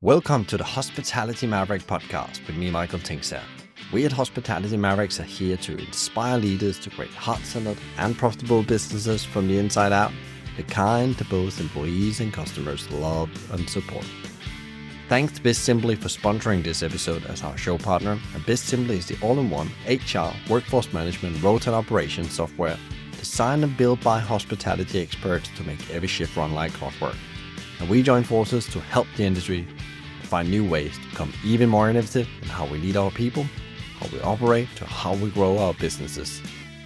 [0.00, 3.42] Welcome to the Hospitality Maverick podcast with me, Michael Tingsager.
[3.92, 9.24] We at Hospitality Mavericks are here to inspire leaders to create heart-centered and profitable businesses
[9.24, 10.12] from the inside out,
[10.56, 14.06] the kind that both employees and customers love and support.
[15.08, 18.20] Thanks to Bizimply for sponsoring this episode as our show partner.
[18.34, 22.78] And Bizimply is the all-in-one HR, workforce management, road and operations software
[23.18, 27.16] designed and built by hospitality experts to make every shift run like clockwork.
[27.80, 29.66] And we join forces to help the industry
[30.28, 33.44] find new ways to become even more innovative in how we lead our people,
[33.98, 36.42] how we operate, to how we grow our businesses,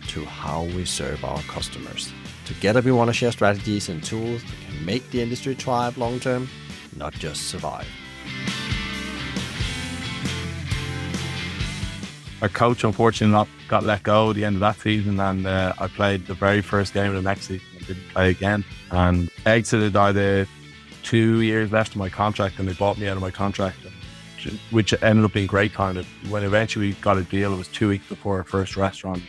[0.09, 2.13] to how we serve our customers.
[2.47, 6.21] Together, we want to share strategies and tools that can make the industry thrive long
[6.21, 6.49] term,
[6.97, 7.87] not just survive.
[12.41, 15.73] Our coach, unfortunately, not got let go at the end of that season, and uh,
[15.79, 18.65] I played the very first game of the next season and didn't play again.
[18.91, 20.47] And exited either
[21.03, 23.77] two years left of my contract, and they bought me out of my contract,
[24.71, 26.07] which ended up being great kind of.
[26.31, 29.23] When eventually we got a deal, it was two weeks before our first restaurant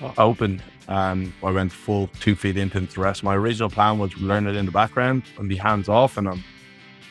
[0.00, 0.14] oh.
[0.18, 3.22] opened, and I went full two feet into the rest.
[3.22, 6.44] My original plan was learn it in the background and be hands off, and I'm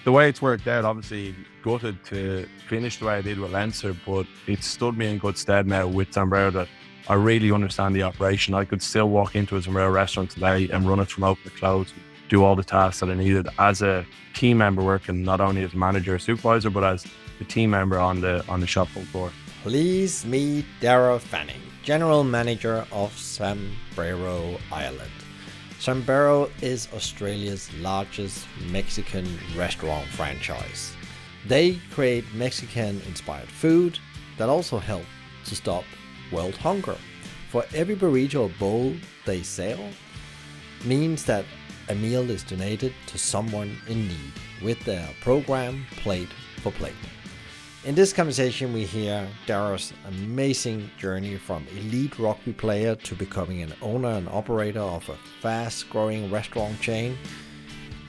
[0.03, 3.95] the way it's worked out, obviously gutted to finish the way I did with Leinster,
[4.05, 6.67] but it stood me in good stead now with Zambrero that
[7.07, 8.53] I really understand the operation.
[8.53, 11.49] I could still walk into a Zambrero restaurant today and run it from open to
[11.51, 11.93] close,
[12.31, 15.73] do all the tasks that I needed as a team member working not only as
[15.73, 17.05] manager or supervisor, but as
[17.41, 19.31] a team member on the on the shop floor.
[19.63, 25.11] Please meet Darragh Fanning, General Manager of Zambrero Ireland.
[25.79, 30.93] Zambrero is Australia's largest Mexican restaurant franchise.
[31.47, 33.99] They create Mexican inspired food
[34.37, 35.05] that also help
[35.45, 35.83] to stop
[36.31, 36.97] world hunger.
[37.49, 38.93] For every burrito bowl
[39.25, 39.83] they sell
[40.85, 41.45] means that
[41.91, 46.29] a meal is donated to someone in need with their program Plate
[46.61, 46.93] for Plate.
[47.83, 53.73] In this conversation, we hear Darragh's amazing journey from elite rugby player to becoming an
[53.81, 57.17] owner and operator of a fast growing restaurant chain.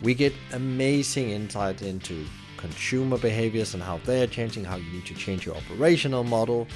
[0.00, 2.25] We get amazing insight into
[2.59, 6.69] consumer behaviors and how they're changing, how you need to change your operational model,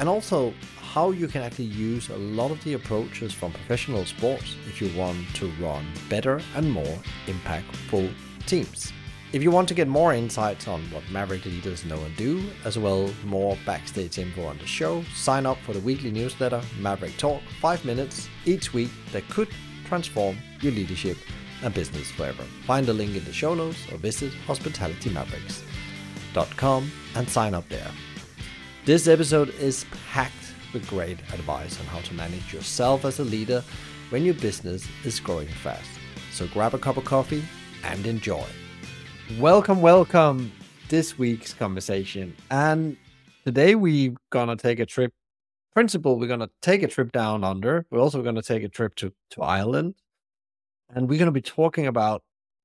[0.00, 4.56] and also how you can actually use a lot of the approaches from professional sports
[4.66, 8.12] if you want to run better and more impactful
[8.46, 8.92] teams.
[9.32, 12.76] If you want to get more insights on what Maverick leaders know and do, as
[12.76, 17.40] well more backstage info on the show, sign up for the weekly newsletter Maverick Talk,
[17.60, 19.46] 5 minutes each week that could
[19.84, 21.16] transform your leadership
[21.62, 22.42] and business forever.
[22.66, 27.92] Find the link in the show notes or visit hospitalitymavericks.com and sign up there.
[28.86, 33.62] This episode is packed with great advice on how to manage yourself as a leader
[34.08, 35.86] when your business is growing fast.
[36.32, 37.44] So grab a cup of coffee
[37.84, 38.46] and enjoy.
[39.38, 40.50] Welcome, welcome
[40.88, 42.34] this week's conversation.
[42.50, 42.96] And
[43.44, 45.12] today we're gonna take a trip.
[45.74, 47.84] Principle, we're gonna take a trip down under.
[47.90, 49.96] We're also gonna take a trip to, to Ireland.
[50.88, 52.22] And we're gonna be talking about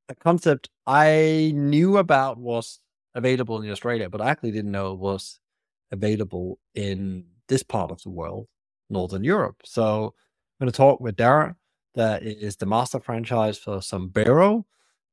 [0.08, 2.80] a concept I knew about was
[3.14, 5.42] available in Australia, but I actually didn't know it was
[5.92, 8.48] available in this part of the world,
[8.90, 9.58] Northern Europe.
[9.64, 10.14] So
[10.60, 11.56] I'm going to talk with Darragh,
[11.96, 14.66] that is the master franchise for Zambrero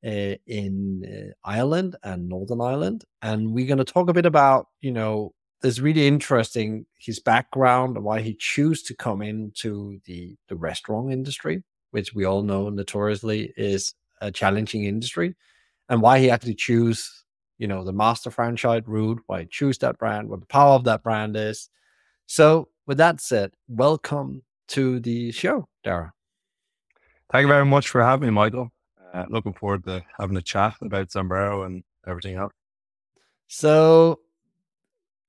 [0.04, 3.04] uh, in uh, Ireland and Northern Ireland.
[3.20, 5.32] And we're going to talk a bit about, you know,
[5.62, 11.12] it's really interesting his background and why he chose to come into the, the restaurant
[11.12, 11.62] industry,
[11.92, 15.36] which we all know notoriously is a challenging industry,
[15.88, 17.24] and why he actually choose,
[17.62, 20.82] you know, the master franchise route, why he choose that brand, what the power of
[20.82, 21.70] that brand is.
[22.26, 26.10] So, with that said, welcome to the show, Darragh.
[27.30, 28.72] Thank you very much for having me, Michael.
[29.14, 32.52] Uh, looking forward to having a chat about Zambrero and everything else.
[33.46, 34.18] So,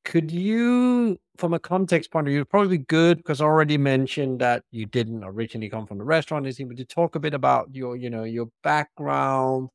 [0.03, 4.63] could you, from a context point of view, probably good because I already mentioned that
[4.71, 7.95] you didn't originally come from the restaurant industry, but to talk a bit about your,
[7.95, 9.69] you know, your background,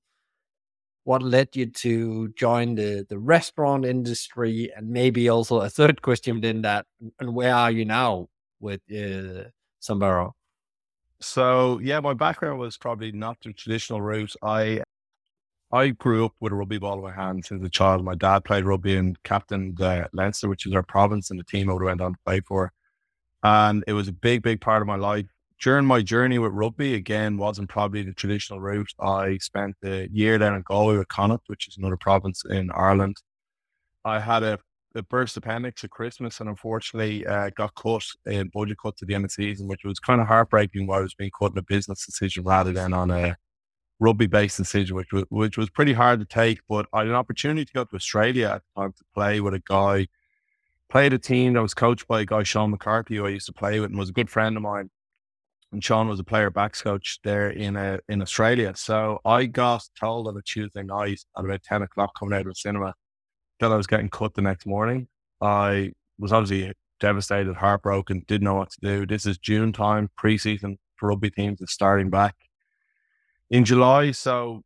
[1.09, 6.35] what led you to join the the restaurant industry, and maybe also a third question
[6.35, 6.85] within that,
[7.19, 8.29] and where are you now
[8.61, 9.49] with uh,
[9.81, 10.33] Zambrero?
[11.21, 14.35] So yeah, my background was probably not the traditional route.
[14.43, 14.83] I
[15.73, 18.05] I grew up with a rugby ball in my hand since a child.
[18.05, 21.71] My dad played rugby and captained uh, Leinster, which is our province, and the team
[21.71, 22.71] I would have went on to play for.
[23.43, 25.25] And it was a big, big part of my life.
[25.61, 28.93] During my journey with rugby, again, wasn't probably the traditional route.
[29.01, 33.17] I spent a year down in Galway with Connacht, which is another province in Ireland.
[34.05, 34.59] I had a
[34.95, 39.15] a burst appendix at Christmas and unfortunately uh, got cut in budget cut to the
[39.15, 41.59] end of the season, which was kind of heartbreaking why I was being cut in
[41.59, 43.37] a business decision rather than on a
[44.01, 46.61] rugby based decision, which was, which was pretty hard to take.
[46.69, 49.55] But I had an opportunity to go to Australia at the time to play with
[49.55, 50.09] a guy,
[50.89, 53.53] played a team that was coached by a guy, Sean McCarthy, who I used to
[53.53, 54.91] play with and was a good friend of mine.
[55.73, 58.73] And Sean was a player backs coach there in a, uh, in Australia.
[58.75, 62.47] So I got told on a Tuesday night at about 10 o'clock coming out of
[62.47, 62.95] the cinema
[63.61, 65.09] that I was getting cut the next morning.
[65.41, 69.07] I was obviously devastated, heartbroken, didn't know what to do.
[69.07, 72.35] This is June time, preseason for rugby teams is starting back
[73.51, 74.11] in July.
[74.13, 74.63] So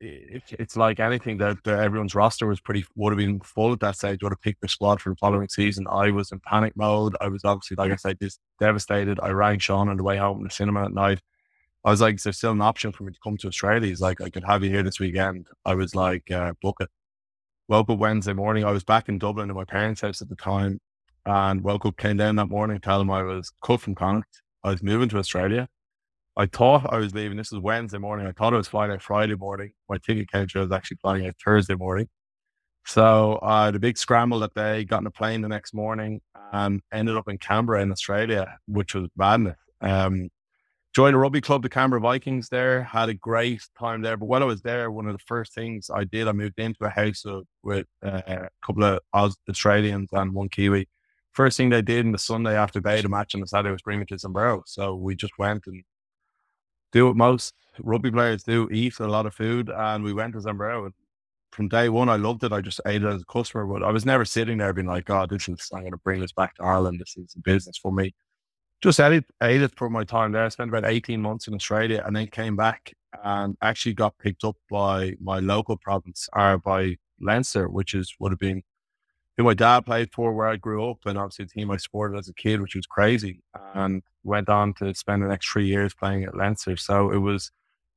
[0.00, 3.80] it, it's like anything that, that, everyone's roster was pretty would have been full at
[3.80, 4.22] that stage.
[4.22, 5.86] Would have picked their squad for the following season.
[5.90, 7.16] I was in panic mode.
[7.20, 9.18] I was obviously, like I said, just devastated.
[9.22, 11.20] I rang Sean on the way home from the cinema at night.
[11.84, 14.00] I was like, "Is there still an option for me to come to Australia?" He's
[14.00, 16.90] like, "I could have you here this weekend." I was like, uh, "Book it."
[17.68, 18.64] Woke up Wednesday morning.
[18.64, 20.80] I was back in Dublin at my parents' house at the time,
[21.24, 24.42] and woke up, came down that morning, telling them I was cut from Connacht.
[24.62, 25.68] I was moving to Australia.
[26.36, 27.38] I thought I was leaving.
[27.38, 28.26] This was Wednesday morning.
[28.26, 29.72] I thought I was flying out Friday morning.
[29.88, 30.62] My ticket through.
[30.62, 32.08] Was actually flying out Thursday morning.
[32.84, 36.20] So I had a big scramble that day, got on a plane the next morning
[36.52, 39.56] and ended up in Canberra in Australia, which was madness.
[39.80, 40.28] Um,
[40.94, 44.16] joined a rugby club, the Canberra Vikings there, had a great time there.
[44.16, 46.84] But while I was there, one of the first things I did, I moved into
[46.84, 47.24] a house
[47.62, 49.00] with uh, a couple of
[49.48, 50.88] Australians and one Kiwi.
[51.32, 53.72] First thing they did on the Sunday after they had a match on the Saturday
[53.72, 54.62] was bring me to Zambrero.
[54.64, 55.82] So we just went and
[56.96, 59.68] do what most rugby players do, eat a lot of food.
[59.68, 60.90] And we went to Zambrero.
[61.52, 62.52] From day one, I loved it.
[62.52, 65.08] I just ate it as a customer, but I was never sitting there being like,
[65.10, 67.00] oh, this is, I'm going to bring this back to Ireland.
[67.00, 68.14] This is business for me.
[68.82, 70.44] Just ate it, ate it for my time there.
[70.44, 72.92] I spent about 18 months in Australia and then came back
[73.24, 78.32] and actually got picked up by my local province or by Leinster, which is would
[78.32, 78.62] have been
[79.36, 82.18] who my dad played for, where I grew up, and obviously the team I supported
[82.18, 83.40] as a kid, which was crazy.
[83.74, 86.76] And went on to spend the next three years playing at Leinster.
[86.76, 87.50] So it was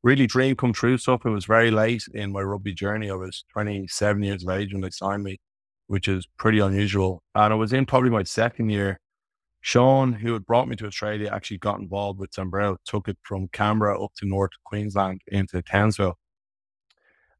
[0.03, 1.25] really dream come true stuff.
[1.25, 3.09] It was very late in my rugby journey.
[3.09, 5.39] I was 27 years of age when they signed me,
[5.87, 7.23] which is pretty unusual.
[7.35, 8.99] And I was in probably my second year.
[9.61, 13.49] Sean, who had brought me to Australia, actually got involved with Zambrero, took it from
[13.49, 16.17] Canberra up to North Queensland into Townsville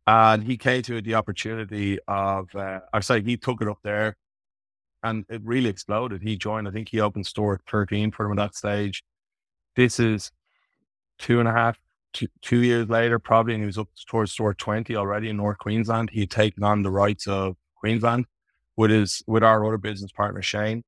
[0.10, 4.18] and he came to the opportunity of, uh, I say he took it up there
[5.04, 6.24] and it really exploded.
[6.24, 9.04] He joined, I think he opened store 13 for him at that stage.
[9.76, 10.32] This is
[11.20, 11.78] two and a half,
[12.14, 15.60] two, two years later, probably, and he was up towards store 20 already in North
[15.60, 16.10] Queensland.
[16.10, 18.26] He had taken on the rights of Queensland
[18.78, 20.84] with his, with our other business partner, Shane.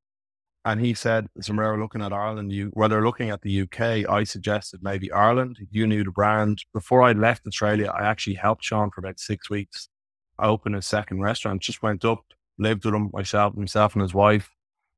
[0.64, 4.08] And he said, Zambrero looking at Ireland, you, well, they're looking at the UK.
[4.08, 5.58] I suggested maybe Ireland.
[5.72, 6.64] You knew the brand.
[6.72, 9.90] Before I left Australia, I actually helped Sean for about six weeks.
[10.38, 12.24] I opened a second restaurant, just went up,
[12.60, 14.52] lived with him, myself, himself and his wife.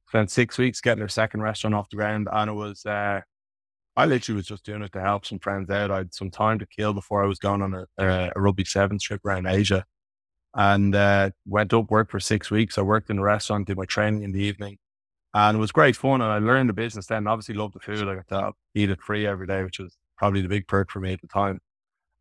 [0.10, 2.27] Spent six weeks getting their second restaurant off the ground.
[2.31, 3.21] And it was, uh,
[3.95, 5.92] I literally was just doing it to help some friends out.
[5.92, 8.65] I had some time to kill before I was going on a, a, a rugby
[8.65, 9.86] sevens trip around Asia
[10.56, 12.77] and uh, went up, worked for six weeks.
[12.77, 14.77] I worked in a restaurant, did my training in the evening
[15.33, 16.21] and it was great fun.
[16.21, 17.27] And I learned the business then.
[17.27, 18.07] Obviously, loved the food.
[18.07, 21.00] I got to eat it free every day, which was probably the big perk for
[21.00, 21.59] me at the time.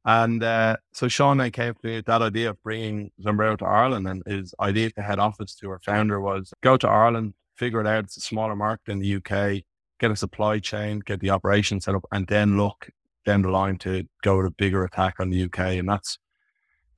[0.04, 3.64] And uh, so Sean then came to me with that idea of bringing Zambrero to
[3.64, 4.08] Ireland.
[4.08, 7.86] And his idea to head office to our founder was go to Ireland, figure it
[7.86, 8.04] out.
[8.04, 9.62] It's a smaller market in the UK,
[10.00, 12.88] get a supply chain, get the operation set up, and then look
[13.24, 15.58] down the line to go with a bigger attack on the UK.
[15.58, 16.18] And that's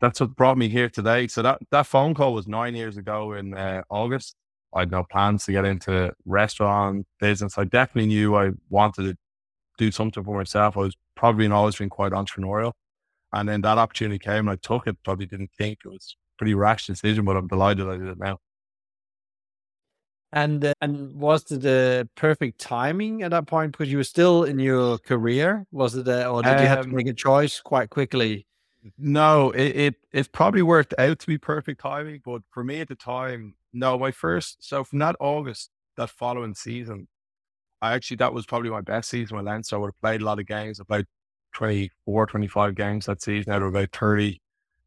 [0.00, 1.28] that's what brought me here today.
[1.28, 4.36] So that, that phone call was nine years ago in uh, August.
[4.74, 7.56] I had no plans to get into restaurant business.
[7.58, 9.16] I definitely knew I wanted to
[9.78, 10.76] do something for myself.
[10.76, 12.72] I was probably always been quite entrepreneurial.
[13.32, 14.96] And then that opportunity came and I took it.
[15.04, 18.38] Probably didn't think it was pretty rash decision, but I'm delighted I did it now.
[20.32, 24.42] And uh, and was it the perfect timing at that point because you were still
[24.42, 25.64] in your career?
[25.70, 28.44] Was it, a, or did um, you have to um, make a choice quite quickly?
[28.98, 32.88] No, it, it it probably worked out to be perfect timing, but for me at
[32.88, 37.08] the time, no, my first, so from that August, that following season,
[37.82, 39.76] I actually, that was probably my best season with Leinster.
[39.76, 41.04] I would have played a lot of games, about
[41.54, 44.40] 24, 25 games that season out of about 30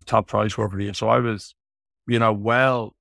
[0.06, 0.94] top prize for the year.
[0.94, 1.54] So I was,
[2.08, 2.96] you know, well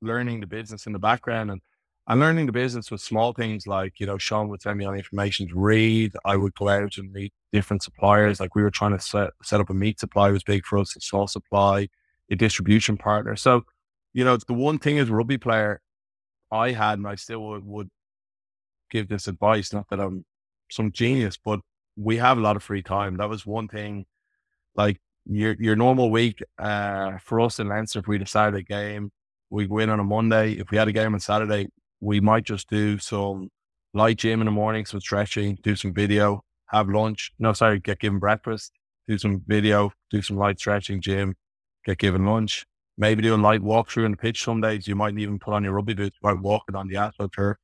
[0.00, 1.60] learning the business in the background and,
[2.08, 4.92] and learning the business with small things like, you know, Sean would send me all
[4.92, 6.12] the information to read.
[6.24, 8.40] I would go out and meet different suppliers.
[8.40, 10.96] Like we were trying to set, set up a meat supply was big for us,
[10.96, 11.88] a sauce supply,
[12.30, 13.36] a distribution partner.
[13.36, 13.64] So
[14.12, 15.80] you know, the one thing as a rugby player
[16.50, 17.90] I had, and I still would, would
[18.90, 20.24] give this advice, not that I'm
[20.70, 21.60] some genius, but
[21.96, 23.16] we have a lot of free time.
[23.16, 24.06] That was one thing,
[24.74, 29.10] like your your normal week uh, for us in Leinster, if we decided a game,
[29.50, 30.52] we go in on a Monday.
[30.52, 31.68] If we had a game on Saturday,
[32.00, 33.50] we might just do some
[33.94, 37.32] light gym in the morning, some stretching, do some video, have lunch.
[37.38, 38.72] No, sorry, get given breakfast,
[39.06, 41.34] do some video, do some light stretching, gym,
[41.84, 42.66] get given lunch,
[42.98, 44.86] maybe do a light walkthrough in the pitch some days.
[44.86, 47.56] You might even put on your rugby boots while walking on the astro turf.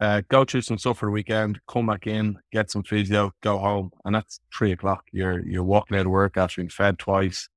[0.00, 3.58] Uh, go through some stuff for the weekend, come back in, get some physio, go
[3.58, 5.04] home, and that's three o'clock.
[5.12, 7.48] You're you're walking out of work after being fed twice.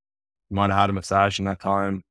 [0.50, 2.04] You might have had a massage in that time.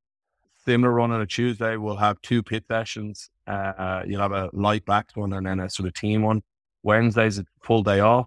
[0.64, 3.30] Similar run on a Tuesday, we'll have two pit sessions.
[3.46, 6.42] Uh, you'll have a light back one and then a sort of team one.
[6.82, 8.26] Wednesday's a full day off.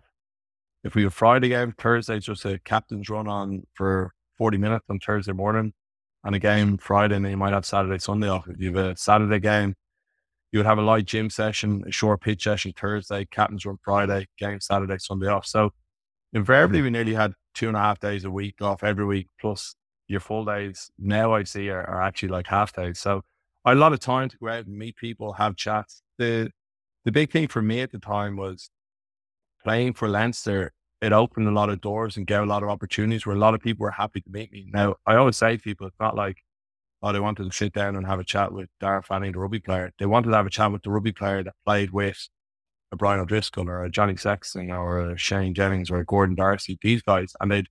[0.84, 5.00] If we have Friday game, Thursday's just a captain's run on for 40 minutes on
[5.00, 5.74] Thursday morning
[6.28, 8.50] and a game Friday, and then you might have Saturday, Sunday off.
[8.50, 9.76] If you have a Saturday game,
[10.52, 14.28] you would have a light gym session, a short pitch session Thursday, captain's run Friday,
[14.38, 15.46] game Saturday, Sunday off.
[15.46, 15.72] So
[16.34, 16.84] invariably, mm-hmm.
[16.84, 19.76] we nearly had two and a half days a week off every week, plus
[20.10, 23.00] your full days now I see are, are actually like half days.
[23.00, 23.22] So
[23.64, 26.02] I had a lot of time to go out and meet people, have chats.
[26.18, 26.52] The
[27.06, 28.70] the big thing for me at the time was
[29.64, 33.26] playing for Leinster it opened a lot of doors and gave a lot of opportunities
[33.26, 34.68] where a lot of people were happy to meet me.
[34.74, 36.38] Now, I always say to people, it's not like,
[37.04, 39.60] oh, they wanted to sit down and have a chat with Darragh Fanning, the rugby
[39.60, 39.92] player.
[40.00, 42.28] They wanted to have a chat with the rugby player that played with
[42.92, 46.80] a Brian O'Driscoll or a Johnny Sexton or a Shane Jennings or a Gordon D'Arcy,
[46.82, 47.34] these guys.
[47.40, 47.68] And they'd,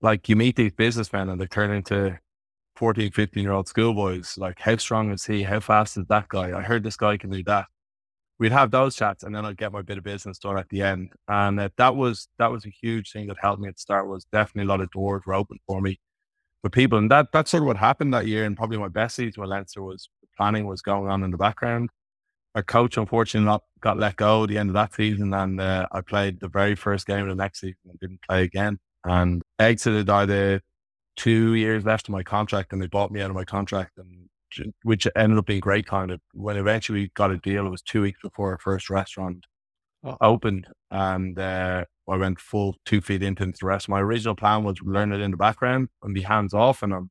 [0.00, 2.18] like, you meet these businessmen and they turn into
[2.76, 4.36] 14, 15 year old schoolboys.
[4.36, 5.44] Like, how strong is he?
[5.44, 6.58] How fast is that guy?
[6.58, 7.66] I heard this guy can do that
[8.42, 10.82] we'd have those chats and then I'd get my bit of business done at the
[10.82, 11.12] end.
[11.28, 14.08] And uh, that was that was a huge thing that helped me at the start
[14.08, 16.00] was definitely a lot of doors were open for me
[16.64, 16.98] with people.
[16.98, 18.44] And that that's sort of what happened that year.
[18.44, 21.90] And probably my best season with Leinster was planning was going on in the background.
[22.56, 25.86] Our coach unfortunately not, got let go at the end of that season and uh,
[25.92, 28.80] I played the very first game of the next season and didn't play again.
[29.04, 30.60] And exited either
[31.16, 34.28] two years left of my contract and they bought me out of my contract and
[34.82, 35.86] which ended up being great.
[35.86, 38.90] Kind of when eventually we got a deal, it was two weeks before our first
[38.90, 39.46] restaurant
[40.04, 40.16] oh.
[40.20, 43.88] opened, and uh, I went full two feet into the rest.
[43.88, 47.10] My original plan was learn it in the background and be hands off, and um,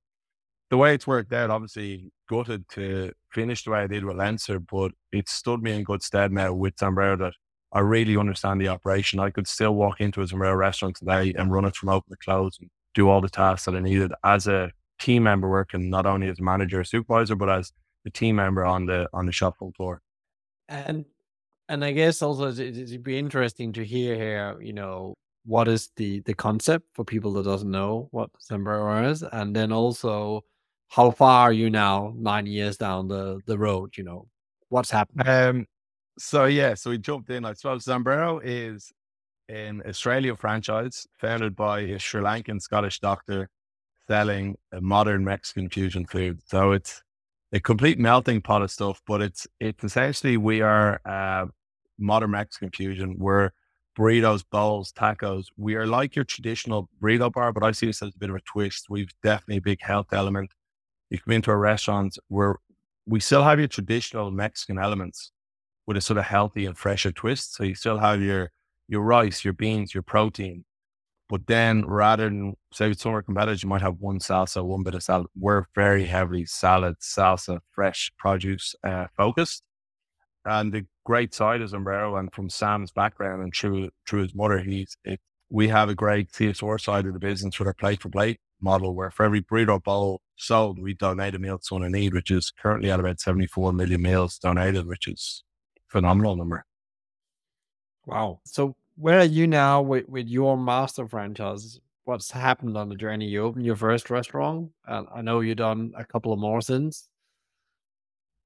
[0.69, 4.59] the way it's worked out, obviously gutted to finish the way I did with Leinster,
[4.59, 7.33] but it stood me in good stead now with Zambrero that
[7.73, 9.19] I really understand the operation.
[9.19, 12.17] I could still walk into a Zambrero restaurant today and run it from open to
[12.23, 14.71] close and do all the tasks that I needed as a
[15.01, 17.73] team member working not only as a manager or supervisor, but as
[18.05, 20.01] the team member on the on the shop floor.
[20.69, 21.05] And
[21.67, 25.15] and I guess also it'd be interesting to hear here, you know,
[25.45, 29.71] what is the the concept for people that doesn't know what Zambrero is, and then
[29.71, 30.43] also
[30.89, 33.97] how far are you now, nine years down the the road?
[33.97, 34.27] You know,
[34.69, 35.27] what's happening?
[35.27, 35.65] Um,
[36.19, 37.45] so yeah, so we jumped in.
[37.45, 38.91] I suppose Zambrero is
[39.49, 43.49] an Australian franchise founded by a Sri Lankan Scottish doctor
[44.11, 46.41] selling a modern Mexican fusion food.
[46.45, 47.01] So it's
[47.53, 51.45] a complete melting pot of stuff, but it's it's essentially we are uh,
[51.97, 53.15] modern Mexican fusion.
[53.17, 53.51] We're
[53.97, 55.45] burritos, bowls, tacos.
[55.55, 58.35] We are like your traditional burrito bar, but I see this as a bit of
[58.35, 58.87] a twist.
[58.89, 60.51] We've definitely a big health element.
[61.09, 62.57] You come into our restaurants where
[63.05, 65.31] we still have your traditional Mexican elements
[65.87, 67.55] with a sort of healthy and fresher twist.
[67.55, 68.51] So you still have your
[68.89, 70.65] your rice, your beans, your protein,
[71.31, 74.61] but then rather than say with some of our competitors, you might have one salsa,
[74.61, 75.27] one bit of salad.
[75.33, 79.63] We're very heavily salad, salsa, fresh produce uh, focused.
[80.43, 84.59] And the great side of Zambrero and from Sam's background and through through his mother,
[84.59, 88.09] he's it, we have a great CSR side of the business with our plate for
[88.09, 91.93] plate model where for every burrito bowl sold, we donate a meal to someone in
[91.93, 95.45] need, which is currently at about 74 million meals donated, which is
[95.87, 96.65] phenomenal number.
[98.05, 98.41] Wow.
[98.43, 101.79] So where are you now with, with your master franchise?
[102.03, 103.25] What's happened on the journey?
[103.25, 107.07] You opened your first restaurant, and I know you've done a couple of more since.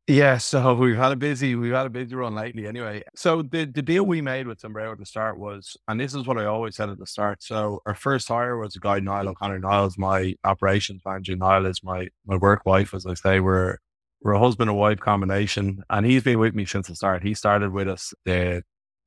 [0.08, 3.04] Yeah, so we've had a busy we've had a busy run lately anyway.
[3.16, 6.26] So the the deal we made with Zambrero at the start was, and this is
[6.26, 7.44] what I always said at the start.
[7.44, 9.60] So our first hire was a guy Niall O'Connor.
[9.60, 11.36] Niall's my operations manager.
[11.36, 13.40] Niall is my my work wife, as I say.
[13.42, 13.78] We're
[14.22, 17.24] we're a husband and wife combination, and he's been with me since the start.
[17.24, 18.64] He started with us the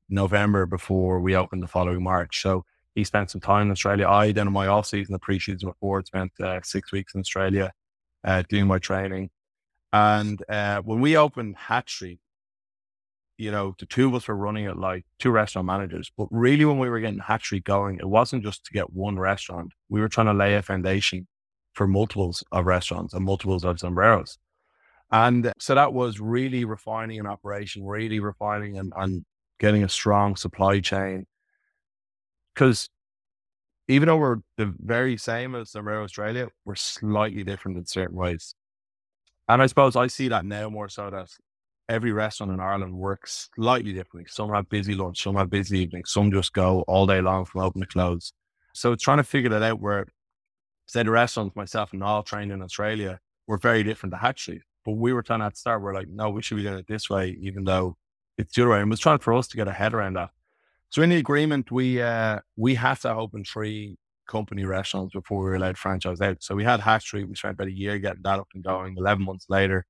[0.08, 2.42] November before we opened the following March.
[2.42, 4.08] So he spent some time in Australia.
[4.08, 7.72] I then in my off season, the pre-season before, spent uh, six weeks in Australia
[8.24, 9.30] uh, doing my training.
[9.92, 12.20] And uh, when we opened Hatch Street,
[13.36, 16.10] you know, the two of us were running it like two restaurant managers.
[16.16, 19.18] But really, when we were getting Hatch Street going, it wasn't just to get one
[19.18, 19.72] restaurant.
[19.88, 21.28] We were trying to lay a foundation
[21.72, 24.38] for multiples of restaurants and multiples of Zambreros.
[25.12, 29.24] And so that was really refining an operation, really refining and, and
[29.58, 31.26] getting a strong supply chain.
[32.54, 32.88] Because
[33.88, 38.54] even though we're the very same as Zambrero Australia, we're slightly different in certain ways.
[39.48, 41.28] And I suppose I see that now more so that
[41.88, 44.26] every restaurant in Ireland works slightly differently.
[44.28, 47.62] Some have busy lunch, some have busy evenings, some just go all day long from
[47.62, 48.32] open to close.
[48.74, 50.06] So trying to figure that out where,
[50.86, 54.62] say, the restaurants, myself and all trained in Australia, were very different to Hatch Street.
[54.84, 57.08] But we were trying to start, we're like, no, we should be doing it this
[57.08, 57.96] way, even though
[58.38, 58.80] it's the other way.
[58.80, 60.30] And it was trying for us to get a head around that.
[60.90, 65.44] So in the agreement, we uh, we have to open three company restaurants before we
[65.44, 66.42] were allowed franchise out.
[66.42, 67.28] So we had Hatch Street.
[67.28, 68.96] We spent about a year getting that up and going.
[68.96, 69.84] Eleven months later,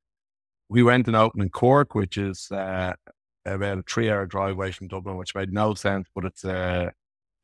[0.69, 2.95] we went and opened in Cork, which is uh,
[3.47, 6.93] about a three-hour drive away from Dublin, which made no sense, but it's a,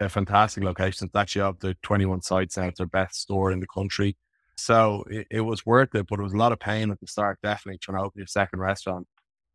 [0.01, 1.07] a fantastic location.
[1.07, 2.65] It's actually of the 21 sites now.
[2.65, 4.17] It's our best store in the country.
[4.57, 7.07] So it, it, was worth it, but it was a lot of pain at the
[7.07, 9.07] start, definitely trying to open your second restaurant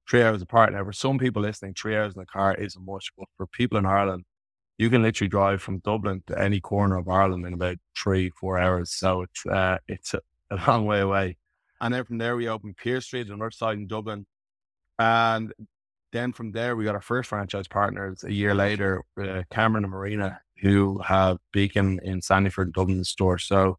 [0.10, 0.74] three hours apart.
[0.74, 3.78] Now, for some people listening, three hours in the car isn't much, but for people
[3.78, 4.26] in Ireland,
[4.78, 8.58] you can literally drive from Dublin to any corner of Ireland in about three, four
[8.58, 8.92] hours.
[8.92, 11.38] So it's uh, it's a, a, long way away.
[11.82, 14.26] And then from there, we opened Pearse Street, on the north side in Dublin.
[14.98, 15.54] And
[16.12, 19.92] then from there, we got our first franchise partners a year later, uh, Cameron and
[19.92, 23.38] Marina, who have Beacon in Sandyford, Dublin store.
[23.38, 23.78] So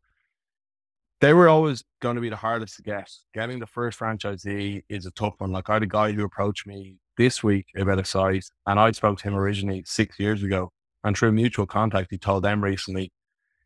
[1.21, 3.11] they were always going to be the hardest to get.
[3.35, 5.53] Getting the first franchisee is a tough one.
[5.53, 8.91] Like I had a guy who approached me this week about a site, and I
[8.93, 10.73] spoke to him originally six years ago.
[11.05, 13.13] And through mutual contact, he told them recently,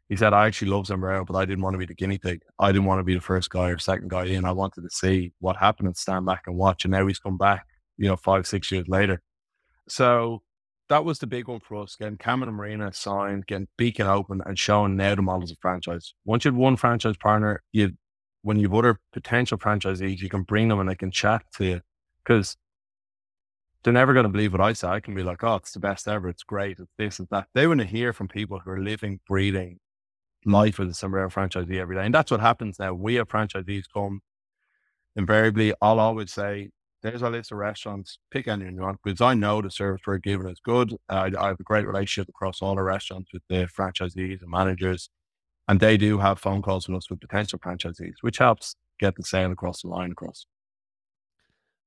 [0.09, 2.43] he said, I actually love Zambrero, but I didn't want to be the guinea pig.
[2.59, 4.45] I didn't want to be the first guy or second guy in.
[4.45, 6.85] I wanted to see what happened and stand back and watch.
[6.85, 9.23] And now he's come back, you know, five, six years later.
[9.89, 10.43] So
[10.89, 14.59] that was the big one for us, getting Cameron Marina signed, getting Beacon open and
[14.59, 16.15] showing now the models of franchise.
[16.25, 17.93] Once you've one franchise partner, you
[18.43, 21.81] when you've other potential franchisees, you can bring them and they can chat to you
[22.23, 22.57] because
[23.83, 24.89] they're never going to believe what I say.
[24.89, 26.29] I can be like, oh, it's the best ever.
[26.29, 26.79] It's great.
[26.79, 27.49] It's this and that.
[27.55, 29.79] They want to hear from people who are living, breathing
[30.45, 32.05] life with a Zambrero franchisee every day.
[32.05, 32.93] And that's what happens now.
[32.93, 34.21] We have franchisees come
[35.17, 35.73] invariably.
[35.81, 36.71] I'll always say,
[37.05, 40.17] there's a list of restaurants, pick any you want, because I know the service we're
[40.17, 40.97] giving is good.
[41.11, 45.11] I, I have a great relationship across all the restaurants with the franchisees and managers,
[45.69, 49.23] and they do have phone calls with us with potential franchisees, which helps get the
[49.23, 50.47] sale across the line across.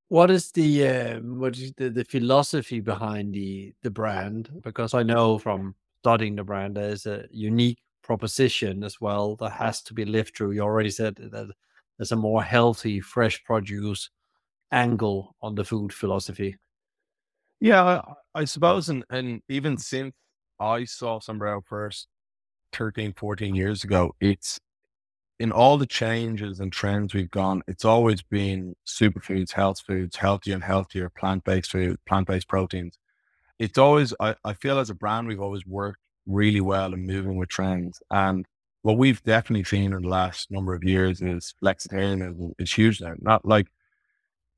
[0.10, 4.50] What is the uh, what is the, the philosophy behind the the brand?
[4.64, 9.82] Because I know from studying the brand, there's a unique proposition as well that has
[9.82, 10.52] to be lived through.
[10.52, 11.52] You already said that
[11.98, 14.12] there's a more healthy, fresh produce
[14.72, 16.58] angle on the food philosophy.
[17.60, 18.02] Yeah,
[18.36, 20.14] I, suppose, and, and even since
[20.60, 22.08] I saw Zambrero first
[22.74, 24.60] 13, 14 years ago, it's
[25.40, 30.56] in all the changes and trends we've gone, it's always been superfoods, health foods, healthier
[30.56, 32.98] and healthier, plant based food, plant based proteins.
[33.60, 37.38] It's always, I, I feel as a brand, we've always worked really well in moving
[37.38, 38.02] with trends.
[38.12, 38.46] And
[38.82, 43.16] what we've definitely seen in the last number of years is flexitarianism is huge now.
[43.20, 43.68] Not like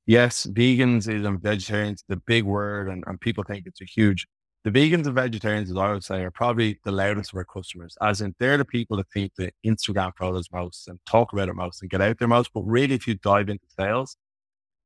[0.09, 4.25] yes, vegans and um, vegetarians, the big word, and, and people think it's a huge.
[4.63, 7.95] The vegans and vegetarians, as I would say, are probably the loudest of our customers,
[8.01, 11.53] as in they're the people that think the Instagram photos most and talk about it
[11.53, 12.51] most and get out there most.
[12.53, 14.17] But really, if you dive into sales,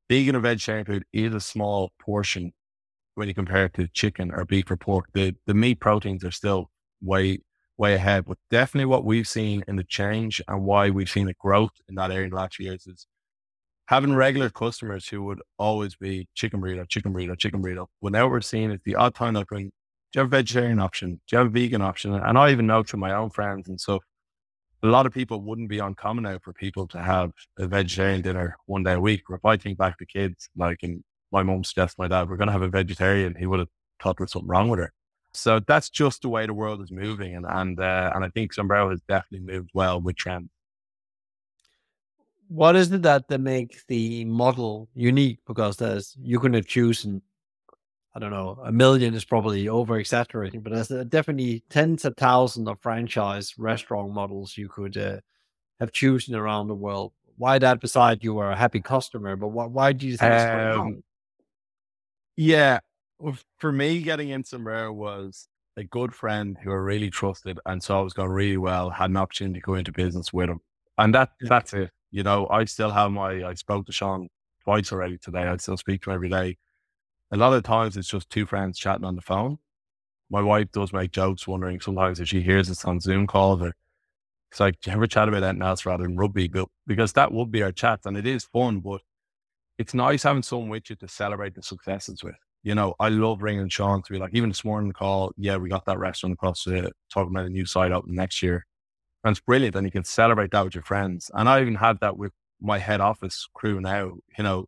[0.10, 2.52] vegan or vegetarian food is a small portion
[3.16, 5.06] when you compare it to chicken or beef or pork.
[5.14, 6.70] The the meat proteins are still
[7.02, 7.40] way
[7.78, 8.26] way ahead.
[8.26, 11.96] But definitely what we've seen in the change and why we've seen a growth in
[11.96, 13.08] that area in the last few years is
[13.88, 17.88] having regular customers who would always be chicken burrito, chicken burrito, chicken burrito.
[18.02, 21.19] Now we're seeing is the odd time they'll bring, do you have a vegetarian option?
[21.28, 22.13] Do you have a vegan option?
[22.13, 24.04] And I even know through my own friends and stuff,
[24.84, 28.58] a lot of people wouldn't be uncommon now for people to have a vegetarian dinner
[28.65, 29.24] one day a week.
[29.30, 32.38] Or if I think back to kids, like, and my mom suggests my dad, we're
[32.38, 33.69] going to have a vegetarian, he would have
[34.02, 34.93] thought there was something wrong with her.
[35.34, 37.36] So that's just the way the world is moving.
[37.36, 40.50] And, and, uh, and I think Zambrero has definitely moved well with trends
[42.54, 45.39] what is it that that makes the model unique?
[45.48, 47.24] Because there's you can have chosen,
[48.13, 52.16] I don't know, a million is probably over exaggerating, but there's uh, definitely tens of
[52.16, 55.18] thousands of franchise restaurant models you could uh,
[55.80, 57.13] have chosen around the world.
[57.38, 57.82] Why that?
[57.82, 60.32] Beside you were a happy customer, but why, why do you think?
[60.32, 61.04] Um,
[62.36, 62.82] yeah,
[63.58, 68.02] for me, getting in somewhere was a good friend who I really trusted and saw
[68.02, 68.92] it was going really well.
[68.92, 70.60] Had an opportunity to go into business with him,
[71.00, 71.89] and that that's it.
[72.13, 74.28] You know, I still have my, I spoke to Sean
[74.63, 75.41] twice already today.
[75.47, 76.58] I still speak to him every day.
[77.32, 79.58] A lot of times it's just two friends chatting on the phone.
[80.30, 83.73] My wife does make jokes, wondering sometimes if she hears us on Zoom calls or
[84.52, 86.47] it's like, do you ever chat about anything else rather than rugby?
[86.47, 89.02] But because that would be our chat and it is fun, but
[89.80, 92.36] it's nice having someone with you to celebrate the successes with.
[92.62, 95.67] You know, I love ringing Sean to be like, even this morning call, yeah, we
[95.67, 98.67] got that restaurant across the talking about a new site opening next year.
[99.24, 99.76] And it's brilliant.
[99.76, 101.32] And you can celebrate that with your friends.
[101.34, 104.14] And I even had that with my head office crew now.
[104.38, 104.66] You know,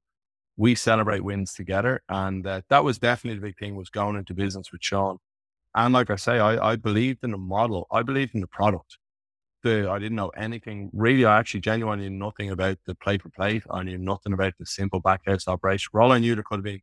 [0.58, 2.02] we celebrate wins together.
[2.10, 5.18] And uh, that was definitely the big thing was going into business with Sean
[5.76, 7.88] And like I say, I, I believed in the model.
[7.92, 8.98] I believed in the product.
[9.64, 11.26] The, I didn't know anything really.
[11.26, 13.64] I actually genuinely knew nothing about the plate for plate.
[13.72, 15.90] I knew nothing about the simple backhouse operation.
[15.92, 16.82] For all I knew, there could have been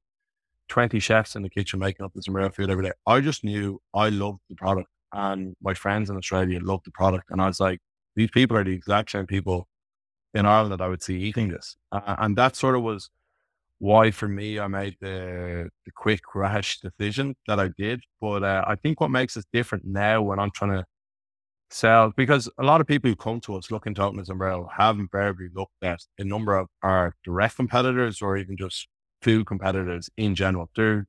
[0.68, 2.92] 20 chefs in the kitchen making up the Zambrero food every day.
[3.06, 7.30] I just knew I loved the product and my friends in Australia loved the product.
[7.30, 7.80] And I was like,
[8.16, 9.68] these people are the exact same people
[10.34, 11.76] in Ireland that I would see eating this.
[11.90, 13.10] Uh, and that sort of was
[13.78, 18.00] why for me I made the the quick rash decision that I did.
[18.20, 20.84] But uh, I think what makes us different now when I'm trying to
[21.70, 24.68] sell because a lot of people who come to us looking to open a Zambrero
[24.76, 28.88] have invariably looked at a number of our direct competitors or even just
[29.22, 30.70] food competitors in general.
[30.76, 31.06] They're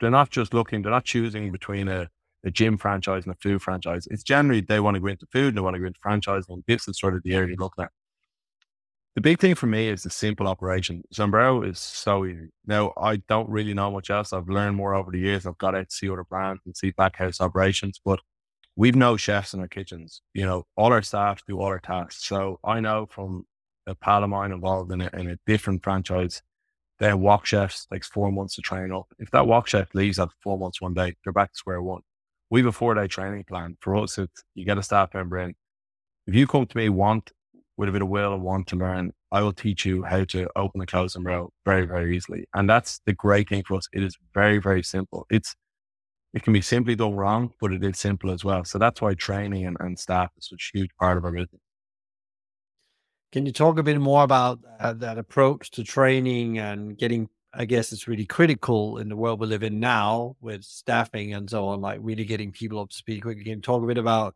[0.00, 2.08] they're not just looking, they're not choosing between a,
[2.44, 4.06] a gym franchise and a food franchise.
[4.10, 6.44] It's generally they want to go into food, and they want to go into franchise,
[6.48, 7.90] and this is sort of the area you look at.
[9.14, 11.04] The big thing for me is the simple operation.
[11.14, 12.48] Zambrero is so easy.
[12.66, 14.32] Now, I don't really know much else.
[14.32, 15.46] I've learned more over the years.
[15.46, 18.18] I've got out to see other brands and see backhouse operations, but
[18.74, 20.20] we've no chefs in our kitchens.
[20.32, 22.26] You know, all our staff do all our tasks.
[22.26, 23.46] So I know from
[23.86, 26.42] a pal of mine involved in a, in a different franchise,
[26.98, 29.06] their wok chefs takes four months to train up.
[29.20, 32.02] If that wok chef leaves after four months one day, they're back to square one.
[32.54, 33.76] We have a four day training plan.
[33.80, 35.56] For us, it's you get a staff member in.
[36.28, 37.32] If you come to me, want
[37.76, 40.48] with a bit of will and want to learn, I will teach you how to
[40.54, 42.46] open and close umbrella very, very easily.
[42.54, 43.88] And that's the great thing for us.
[43.92, 45.26] It is very, very simple.
[45.30, 45.56] It's
[46.32, 48.64] it can be simply done wrong, but it is simple as well.
[48.64, 51.60] So that's why training and, and staff is such a huge part of our business.
[53.32, 57.28] Can you talk a bit more about uh, that approach to training and getting?
[57.56, 61.48] I guess it's really critical in the world we live in now with staffing and
[61.48, 63.44] so on, like really getting people up to speed quickly.
[63.44, 64.34] Can you talk a bit about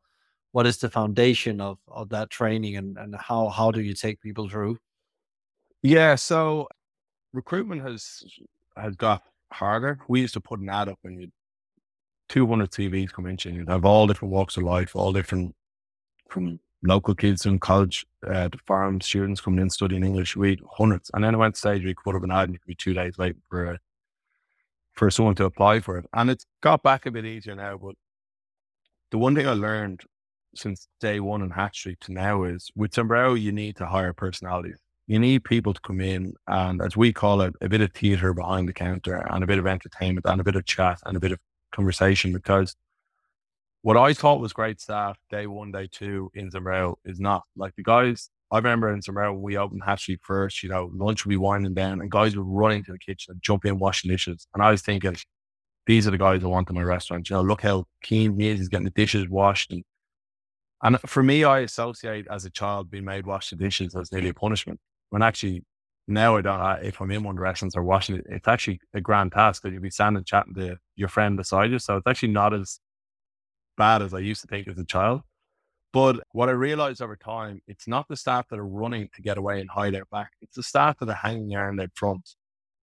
[0.52, 4.20] what is the foundation of of that training and and how how do you take
[4.20, 4.78] people through?
[5.82, 6.68] Yeah so
[7.32, 8.22] recruitment has
[8.76, 9.98] has got harder.
[10.08, 11.28] We used to put an ad up and you
[12.28, 15.54] 200 CVs come in and you'd have all different walks of life all different
[16.28, 21.10] from local kids in college uh, to farm students coming in studying English we hundreds
[21.12, 22.74] and then I went stage we could put up an ad and you could be
[22.74, 23.78] two days waiting for a,
[24.92, 27.94] for someone to apply for it and it's got back a bit easier now but
[29.10, 30.02] the one thing I learned
[30.54, 34.12] since day one in Hatch Street to now is with Zambrero, you need to hire
[34.12, 34.78] personalities.
[35.06, 38.34] You need people to come in and, as we call it, a bit of theatre
[38.34, 41.20] behind the counter and a bit of entertainment and a bit of chat and a
[41.20, 41.38] bit of
[41.72, 42.32] conversation.
[42.32, 42.76] Because
[43.82, 47.44] what I thought was great staff day one, day two in Zambrero is not.
[47.56, 51.24] Like the guys, I remember in when we opened Hatch Street first, you know, lunch
[51.24, 54.10] would be winding down and guys would run into the kitchen and jump in, washing
[54.10, 54.46] dishes.
[54.54, 55.16] And I was thinking,
[55.86, 57.30] these are the guys I want in my restaurant.
[57.30, 58.58] You know, look how keen he is.
[58.58, 59.84] He's getting the dishes washed and
[60.82, 64.28] and for me, I associate as a child being made wash the dishes as nearly
[64.28, 64.78] a punishment.
[65.10, 65.64] When actually
[66.06, 66.84] now I don't.
[66.84, 69.62] If I'm in one of the restaurants or washing it, it's actually a grand task
[69.62, 71.78] because you'll be standing chatting to your friend beside you.
[71.78, 72.78] So it's actually not as
[73.78, 75.22] bad as I used to think as a child.
[75.92, 79.38] But what I realized over time, it's not the staff that are running to get
[79.38, 80.32] away and hide out back.
[80.42, 82.28] It's the staff that are hanging around out front,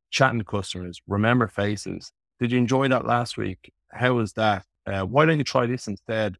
[0.09, 2.11] chatting to customers, remember faces.
[2.39, 3.71] Did you enjoy that last week?
[3.91, 4.63] How was that?
[4.87, 6.37] Uh, why don't you try this instead?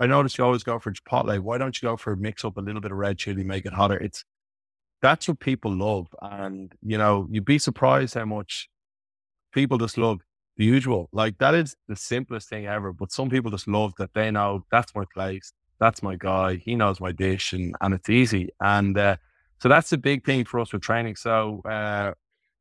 [0.00, 1.38] I notice you always go for Chipotle.
[1.40, 3.72] Why don't you go for mix up a little bit of red chili, make it
[3.72, 3.96] hotter?
[3.96, 4.24] It's
[5.02, 6.08] that's what people love.
[6.20, 8.68] And you know, you'd be surprised how much
[9.52, 10.20] people just love
[10.56, 11.08] the usual.
[11.12, 12.92] Like that is the simplest thing ever.
[12.92, 16.74] But some people just love that they know that's my place, that's my guy, he
[16.74, 18.48] knows my dish and and it's easy.
[18.60, 19.16] And uh,
[19.60, 21.16] so that's a big thing for us with training.
[21.16, 22.12] So uh,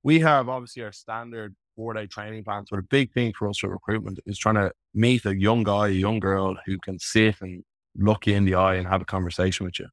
[0.04, 2.68] we have obviously our standard four day training plans.
[2.70, 5.88] But a big thing for us with recruitment is trying to meet a young guy,
[5.88, 7.64] a young girl who can sit and
[7.98, 9.88] look you in the eye and have a conversation with you.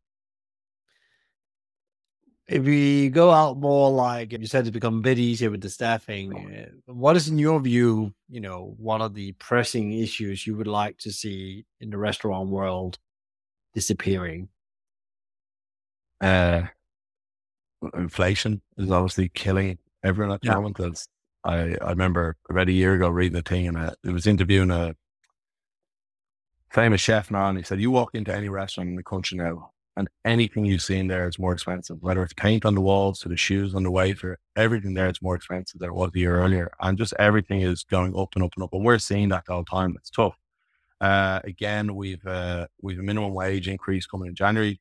[2.52, 5.70] If we go out more like you said, it's become a bit easier with the
[5.70, 6.36] staffing.
[6.36, 10.66] Uh, what is, in your view, you know, one of the pressing issues you would
[10.66, 12.98] like to see in the restaurant world
[13.72, 14.50] disappearing?
[16.20, 16.64] Uh,
[17.94, 20.54] inflation is obviously killing everyone at the yeah.
[20.54, 20.76] moment.
[20.76, 21.08] That's
[21.44, 24.70] I, I remember about a year ago reading a thing and uh, it was interviewing
[24.70, 24.94] a
[26.70, 29.71] famous chef now and he said, you walk into any restaurant in the country now
[29.96, 33.20] and anything you see in there is more expensive, whether it's paint on the walls
[33.20, 36.18] to the shoes on the waiter, everything there is more expensive than it was a
[36.18, 36.72] year earlier.
[36.80, 38.72] And just everything is going up and up and up.
[38.72, 39.94] And we're seeing that all the time.
[39.98, 40.34] It's tough.
[40.98, 44.80] Uh, again, we've, uh, we've a minimum wage increase coming in January.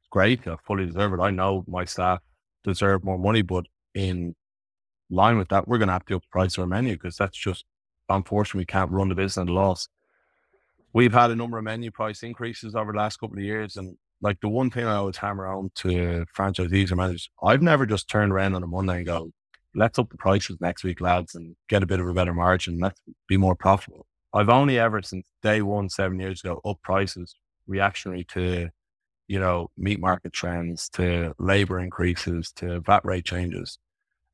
[0.00, 0.46] It's great.
[0.48, 1.20] I fully deserve it.
[1.20, 2.20] I know my staff
[2.64, 4.34] deserve more money, but in
[5.08, 7.16] line with that, we're going to have to up the price of our menu because
[7.16, 7.64] that's just,
[8.08, 9.88] unfortunately, we can't run the business at a loss.
[10.92, 13.76] We've had a number of menu price increases over the last couple of years.
[13.76, 17.86] And like the one thing I always hammer on to franchisees or managers, I've never
[17.86, 19.30] just turned around on a Monday and go,
[19.74, 22.78] let's up the prices next week, lads, and get a bit of a better margin.
[22.80, 24.06] Let's be more profitable.
[24.34, 27.34] I've only ever since day one, seven years ago, up prices
[27.66, 28.68] reactionary to,
[29.28, 33.78] you know, meat market trends, to labor increases, to VAT rate changes,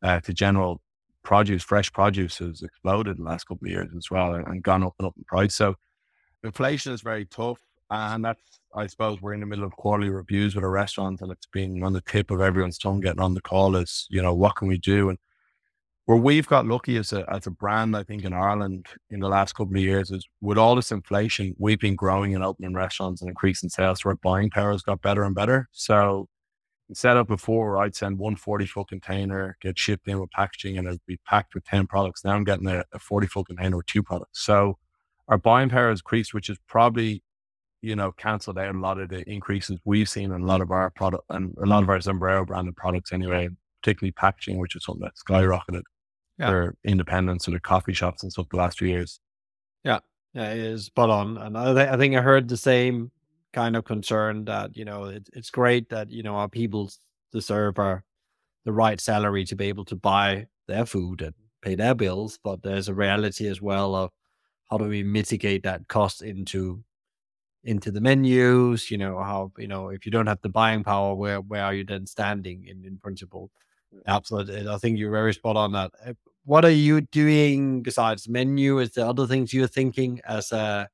[0.02, 0.80] uh, to general
[1.22, 4.62] produce, fresh produce has exploded in the last couple of years as well and, and
[4.62, 5.54] gone up and up in price.
[5.54, 5.74] So
[6.42, 7.58] inflation is very tough.
[7.90, 11.30] And that's, I suppose, we're in the middle of quarterly reviews with a restaurant and
[11.30, 14.34] it's been on the tip of everyone's tongue getting on the call is, you know,
[14.34, 15.08] what can we do?
[15.08, 15.18] And
[16.06, 19.28] where we've got lucky as a as a brand, I think in Ireland in the
[19.28, 23.22] last couple of years is with all this inflation, we've been growing and opening restaurants
[23.22, 24.02] and increasing sales.
[24.02, 25.68] So our buying power has got better and better.
[25.72, 26.28] So
[26.88, 30.86] instead of before, I'd send one 40 foot container, get shipped in with packaging, and
[30.86, 32.24] it'd be packed with 10 products.
[32.24, 34.44] Now I'm getting a, a 40 foot container with two products.
[34.44, 34.78] So
[35.28, 37.22] our buying power has increased, which is probably
[37.84, 40.70] you know, cancelled out a lot of the increases we've seen in a lot of
[40.70, 43.48] our product and a lot of our Zambrero branded products anyway,
[43.82, 45.82] particularly packaging, which is something that skyrocketed
[46.38, 46.48] yeah.
[46.48, 49.20] for independents or the coffee shops and stuff the last few years.
[49.84, 49.98] Yeah,
[50.32, 51.36] yeah, it is spot on.
[51.36, 53.10] And I, th- I think I heard the same
[53.52, 56.90] kind of concern that, you know, it, it's great that, you know, our people
[57.32, 58.02] deserve our,
[58.64, 62.38] the right salary to be able to buy their food and pay their bills.
[62.42, 64.10] But there's a reality as well of
[64.70, 66.82] how do we mitigate that cost into
[67.64, 71.14] into the menus you know how you know if you don't have the buying power
[71.14, 73.50] where where are you then standing in in principle?
[74.06, 75.90] Absolutely i think you're very spot on that.
[76.04, 76.12] Eh,
[76.44, 78.78] what are you doing besides menu?
[78.78, 80.88] Is there other things you're thinking as a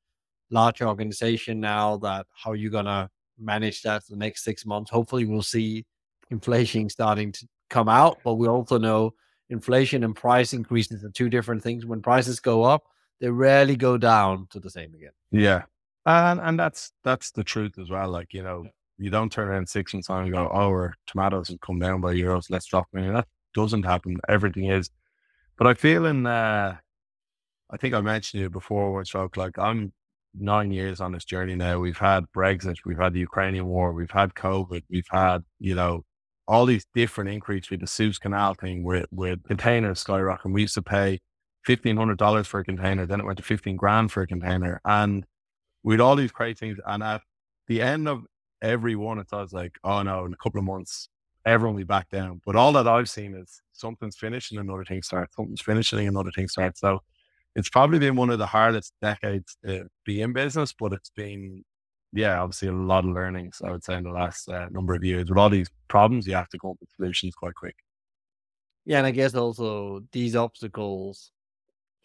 [0.50, 4.90] large organization now that how you're gonna manage that for the next six months?
[4.90, 5.87] Hopefully we'll see
[6.30, 9.12] inflation starting to come out but we also know
[9.48, 11.85] inflation and price increases are two different things.
[11.85, 12.85] When prices go up
[13.20, 15.12] they rarely go down to the same again.
[15.33, 15.62] Yeah
[16.06, 18.08] and and that's that's the truth as well.
[18.10, 18.66] Like you know,
[18.98, 22.00] you don't turn around six months time and go, "Oh, our tomatoes have come down
[22.00, 22.50] by euros.
[22.50, 24.18] Let's drop them." That doesn't happen.
[24.28, 24.90] Everything is.
[25.56, 26.26] But I feel in.
[26.26, 26.76] Uh,
[27.70, 29.36] I think I mentioned it before when spoke.
[29.36, 29.92] Like I'm
[30.34, 31.78] nine years on this journey now.
[31.78, 36.04] We've had Brexit, we've had the Ukrainian war, we've had COVID, we've had you know
[36.48, 37.70] all these different increases.
[37.70, 40.52] With the Suez Canal thing, with with containers skyrocketing.
[40.52, 41.20] We used to pay
[41.64, 44.80] fifteen hundred dollars for a container, then it went to fifteen grand for a container,
[44.84, 45.24] and
[45.82, 46.78] with all these crazy things.
[46.86, 47.22] And at
[47.66, 48.24] the end of
[48.62, 51.08] every one, it's always like, oh no, in a couple of months,
[51.46, 52.40] everyone will be back down.
[52.44, 56.08] But all that I've seen is something's finished and another thing starts, something's finishing and
[56.08, 56.80] another thing starts.
[56.80, 57.00] So
[57.56, 61.64] it's probably been one of the hardest decades to be in business, but it's been,
[62.12, 65.02] yeah, obviously a lot of learnings, I would say, in the last uh, number of
[65.02, 65.28] years.
[65.28, 67.76] With all these problems, you have to come up with solutions quite quick.
[68.84, 71.32] Yeah, and I guess also these obstacles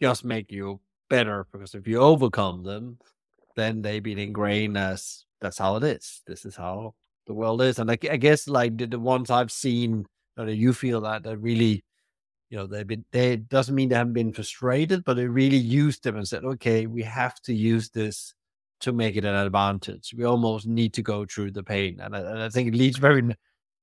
[0.00, 2.98] just make you better because if you overcome them,
[3.56, 6.22] then they've been ingrained as that's how it is.
[6.26, 6.94] This is how
[7.26, 7.78] the world is.
[7.78, 11.24] And I, I guess like the, the, ones I've seen, uh, that you feel that
[11.24, 11.84] they really,
[12.50, 16.04] you know, they've been, they doesn't mean they haven't been frustrated, but they really used
[16.04, 18.34] them and said, okay, we have to use this
[18.80, 20.14] to make it an advantage.
[20.16, 21.98] We almost need to go through the pain.
[22.00, 23.22] And I, and I think it leads very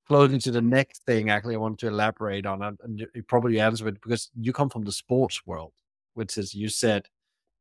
[0.08, 2.62] closely to the next thing actually I want to elaborate on.
[2.62, 5.74] And you probably answer it because you come from the sports world,
[6.14, 7.08] which is you said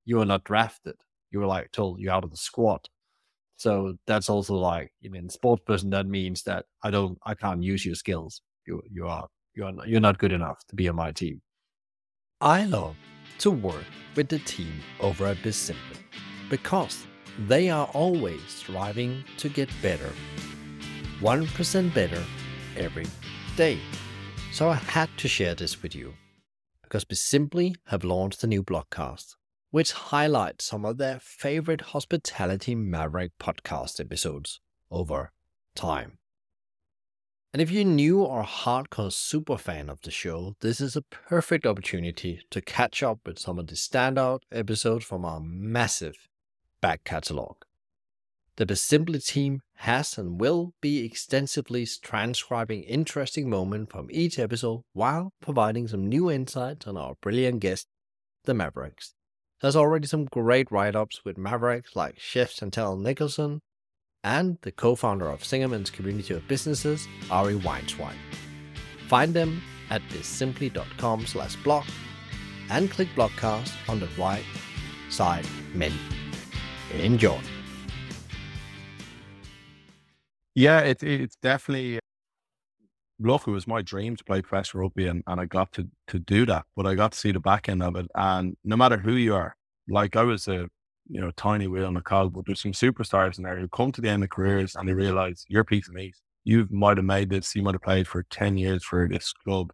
[0.04, 0.96] you are not drafted
[1.32, 2.80] you were like told you're out of the squad.
[3.56, 7.62] So that's also like, I mean, sports person, that means that I don't, I can't
[7.62, 8.42] use your skills.
[8.66, 11.40] You, you are, you are, you're not good enough to be on my team.
[12.40, 12.96] I love
[13.38, 13.84] to work
[14.16, 15.98] with the team over at Bizimply
[16.50, 17.06] because
[17.46, 20.10] they are always striving to get better.
[21.20, 22.22] 1% better
[22.76, 23.06] every
[23.56, 23.78] day.
[24.52, 26.14] So I had to share this with you
[26.82, 29.36] because Bizimply have launched a new blogcast
[29.72, 35.32] which highlights some of their favorite Hospitality Maverick podcast episodes over
[35.74, 36.18] time.
[37.54, 41.66] And if you're new or hardcore super fan of the show, this is a perfect
[41.66, 46.28] opportunity to catch up with some of the standout episodes from our massive
[46.82, 47.56] back catalog.
[48.56, 55.32] The Bizimply team has and will be extensively transcribing interesting moments from each episode while
[55.40, 57.86] providing some new insights on our brilliant guests,
[58.44, 59.14] the Mavericks.
[59.62, 63.60] There's already some great write ups with Mavericks like Chef Chantel Nicholson
[64.24, 68.16] and the co founder of Zingerman's community of businesses, Ari Weinzweig.
[69.06, 71.84] Find them at bizimply.com slash blog
[72.70, 74.42] and click blogcast on the right
[75.10, 75.96] side menu.
[76.94, 77.38] Enjoy.
[80.56, 82.00] Yeah, it, it's definitely
[83.22, 86.18] look, it was my dream to play professional rugby and, and I got to, to
[86.18, 88.06] do that, but I got to see the back end of it.
[88.14, 89.56] And no matter who you are,
[89.88, 90.68] like I was a,
[91.08, 93.92] you know, tiny wheel in a cog, but there's some superstars in there who come
[93.92, 96.14] to the end of careers and they realize you're a piece of meat.
[96.44, 99.72] You might have made this, you might have played for 10 years for this club,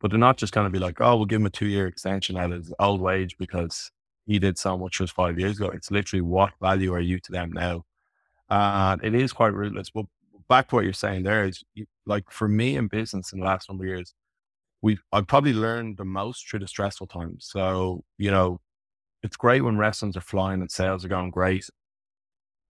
[0.00, 1.86] but they're not just going to be like, oh, we'll give him a two year
[1.86, 3.90] extension at his old wage because
[4.26, 5.70] he did so much just five years ago.
[5.74, 7.84] It's literally what value are you to them now?
[8.50, 9.90] And it is quite ruthless.
[9.90, 10.06] But
[10.48, 11.62] back to what you're saying there is
[12.06, 14.14] like for me in business in the last number of years,
[14.82, 17.46] we've I've probably learned the most through the stressful times.
[17.50, 18.60] So, you know,
[19.22, 21.68] it's great when restaurants are flying and sales are going great.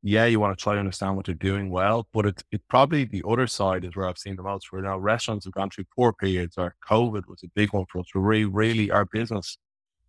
[0.03, 3.05] Yeah, you want to try to understand what they're doing well, but it's it probably
[3.05, 4.71] the other side is where I've seen the most.
[4.71, 8.01] Where now restaurants have gone through poor periods, or COVID was a big one for
[8.01, 8.07] us.
[8.13, 9.59] Where we really our business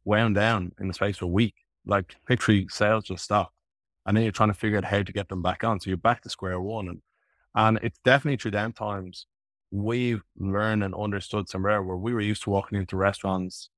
[0.05, 1.55] wound down in the space of a week.
[1.85, 3.53] Like literally sales just stopped.
[4.05, 5.79] And then you're trying to figure out how to get them back on.
[5.79, 6.87] So you're back to square one.
[6.87, 7.01] And
[7.55, 9.27] and it's definitely through them times
[9.71, 13.69] we've learned and understood somewhere where we were used to walking into restaurants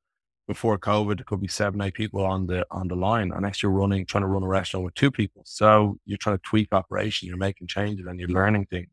[0.48, 3.32] before COVID, it could be seven, eight people on the on the line.
[3.32, 5.42] And next you're running, trying to run a restaurant with two people.
[5.46, 8.88] So you're trying to tweak operation, you're making changes and you're learning things.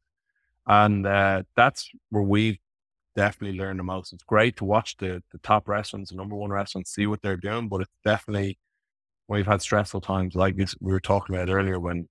[0.66, 2.58] And uh, that's where we've
[3.14, 4.12] definitely learned the most.
[4.12, 7.36] It's great to watch the the top restaurants, the number one restaurants, see what they're
[7.36, 8.58] doing, but it's definitely
[9.28, 12.08] we've had stressful times like this we were talking about earlier when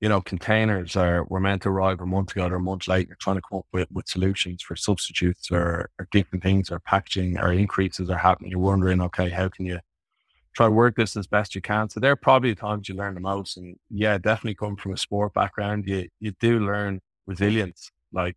[0.00, 3.06] you know, containers are were meant to arrive a month ago or a month late.
[3.08, 6.80] You're trying to come up with, with solutions for substitutes or, or different things or
[6.80, 8.50] packaging or increases are happening.
[8.50, 9.78] You're wondering, okay, how can you
[10.54, 11.90] try to work this as best you can?
[11.90, 13.58] So they're probably the times you learn the most.
[13.58, 17.90] And yeah, definitely coming from a sport background, you you do learn resilience.
[18.10, 18.36] Like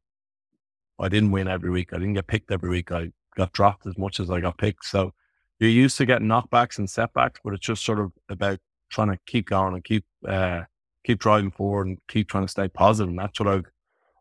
[0.99, 1.93] I didn't win every week.
[1.93, 2.91] I didn't get picked every week.
[2.91, 4.85] I got dropped as much as I got picked.
[4.85, 5.13] So
[5.59, 9.19] you're used to getting knockbacks and setbacks, but it's just sort of about trying to
[9.25, 10.63] keep going and keep uh,
[11.03, 13.09] keep driving forward and keep trying to stay positive.
[13.09, 13.65] And that's what I've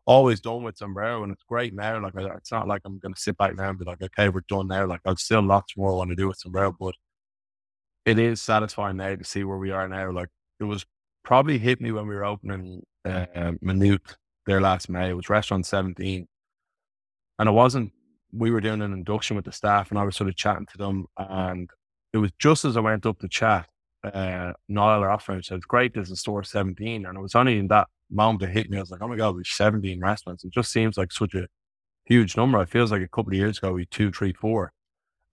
[0.05, 1.23] always done with Zambrero.
[1.23, 2.01] And it's great now.
[2.01, 4.43] Like, it's not like I'm going to sit back now and be like, okay, we're
[4.47, 4.85] done now.
[4.85, 6.95] Like, I've still lots more I want to do with Zambrero, but
[8.05, 10.11] it is satisfying now to see where we are now.
[10.11, 10.85] Like, it was
[11.23, 14.01] probably hit me when we were opening uh, Minute
[14.45, 15.09] there last May.
[15.09, 16.27] It was restaurant 17.
[17.39, 17.91] And it wasn't,
[18.31, 20.77] we were doing an induction with the staff and I was sort of chatting to
[20.77, 21.05] them.
[21.17, 21.69] And
[22.13, 23.67] it was just as I went up to chat
[24.03, 27.05] uh, Niall offer said, great, there's a store 17.
[27.05, 28.77] And it was only in that moment it hit me.
[28.77, 30.43] I was like, oh my God, we 17 restaurants.
[30.43, 31.47] It just seems like such a
[32.05, 32.61] huge number.
[32.61, 34.71] It feels like a couple of years ago, we two, three, four.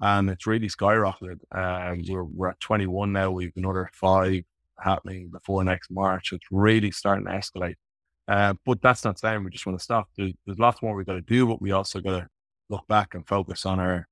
[0.01, 1.41] And it's really skyrocketed.
[1.53, 3.31] Um, we're, we're at 21 now.
[3.31, 4.43] We've another five
[4.79, 6.33] happening before next March.
[6.33, 7.75] It's really starting to escalate.
[8.27, 10.09] Uh, but that's not saying we just want to stop.
[10.17, 12.29] There's, there's lots more we've got to do, but we also got to
[12.71, 14.07] look back and focus on our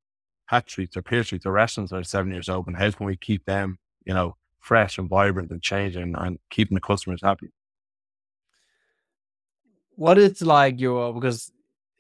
[0.47, 2.75] Hatch Streets, our Pearse Streets, our restaurants that are seven years open.
[2.75, 4.35] How can we keep them, you know,
[4.69, 7.49] fresh and vibrant and changing and keeping the customers happy.
[9.97, 11.51] What is like your because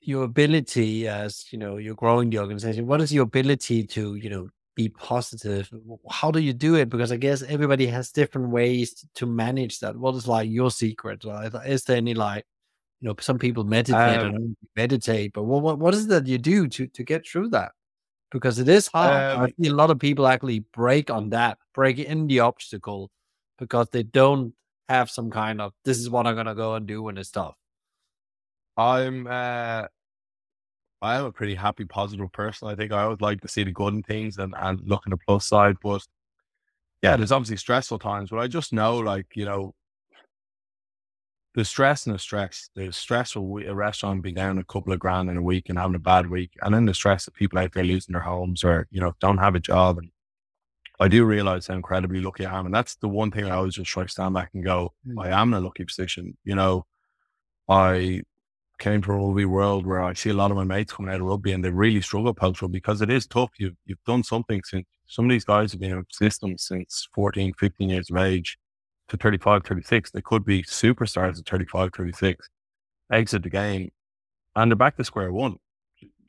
[0.00, 2.86] your ability as you know you're growing the organization.
[2.86, 5.70] What is your ability to you know be positive?
[6.10, 6.90] How do you do it?
[6.90, 9.96] Because I guess everybody has different ways to manage that.
[9.96, 11.24] What is like your secret?
[11.66, 12.44] Is there any like
[13.00, 16.26] you know some people meditate um, and meditate, but what, what what is it that
[16.26, 17.72] you do to to get through that?
[18.30, 19.36] Because it is hard.
[19.36, 23.10] Um, I see a lot of people actually break on that, break in the obstacle
[23.58, 24.54] because they don't
[24.88, 27.54] have some kind of this is what I'm gonna go and do when it's tough.
[28.76, 29.86] I'm uh
[31.00, 32.68] I am a pretty happy, positive person.
[32.68, 35.10] I think I always like to see the good in things and, and look at
[35.10, 35.76] the plus side.
[35.80, 36.04] But
[37.02, 39.74] yeah, there's obviously stressful times, but I just know like, you know,
[41.58, 42.70] the stress and the stress.
[42.76, 45.96] There's stressful a restaurant being down a couple of grand in a week and having
[45.96, 48.86] a bad week, and then the stress of people out there losing their homes or
[48.92, 49.98] you know don't have a job.
[49.98, 50.12] And
[51.00, 53.74] I do realize how incredibly lucky I am, and that's the one thing I always
[53.74, 55.20] just try to stand back and go, mm.
[55.20, 56.36] I am in a lucky position.
[56.44, 56.86] You know,
[57.68, 58.22] I
[58.78, 61.20] came from a rugby world where I see a lot of my mates coming out
[61.20, 63.50] of rugby and they really struggle post rugby because it is tough.
[63.58, 67.52] You've you've done something since some of these guys have been in systems since 14,
[67.54, 68.58] 15 years of age
[69.08, 70.10] to 35, 36.
[70.10, 72.48] They could be superstars at 35, 36,
[73.12, 73.90] exit the game,
[74.54, 75.56] and they're back to square one.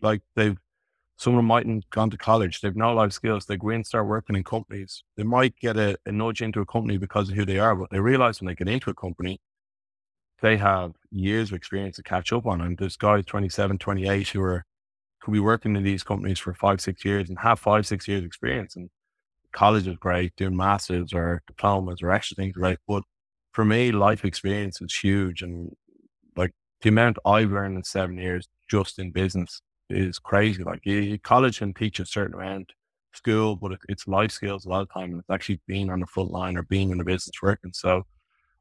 [0.01, 0.57] Like they've,
[1.17, 2.61] some of them mightn't gone to college.
[2.61, 3.45] They've no life skills.
[3.45, 5.03] They go in, start working in companies.
[5.17, 7.89] They might get a, a nudge into a company because of who they are, but
[7.89, 9.39] they realize when they get into a company,
[10.41, 12.61] they have years of experience to catch up on.
[12.61, 14.65] And there's guys 27, 28 who are,
[15.21, 18.23] who be working in these companies for five, six years and have five, six years
[18.23, 18.77] experience.
[18.77, 18.89] And
[19.51, 22.77] college is great, doing masters or diplomas or extra things, right?
[22.87, 23.03] But
[23.53, 25.41] for me, life experience is huge.
[25.41, 25.71] And
[26.35, 30.63] like the amount I've learned in seven years just in business is crazy.
[30.63, 30.83] Like
[31.23, 32.71] college can teach a certain amount,
[33.13, 35.11] school, but it's life skills a lot of time.
[35.11, 37.71] And it's actually being on the front line or being in the business working.
[37.73, 38.03] So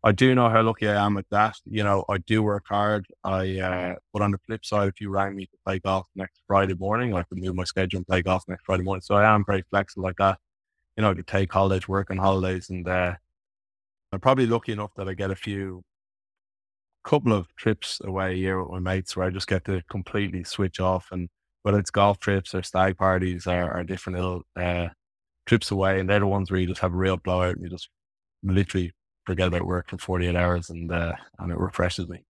[0.05, 1.57] I do know how lucky I am at that.
[1.67, 3.07] You know, I do work hard.
[3.25, 6.41] I, uh, but on the flip side, if you rang me to play golf next
[6.47, 9.03] Friday morning, I could move my schedule and play golf next Friday morning.
[9.03, 10.39] So I am very flexible like that
[10.99, 13.15] you know, to take holidays, work on holidays, and uh,
[14.13, 15.85] I'm probably lucky enough that I get a few,
[17.05, 20.43] couple of trips away a year with my mates where I just get to completely
[20.43, 21.29] switch off, and
[21.63, 24.89] whether it's golf trips or stag parties or, or different little uh,
[25.47, 27.71] trips away, and they're the ones where you just have a real blowout and you
[27.71, 27.91] just
[28.43, 28.93] literally
[29.25, 32.25] forget about work for 48 hours and uh, and it refreshes me.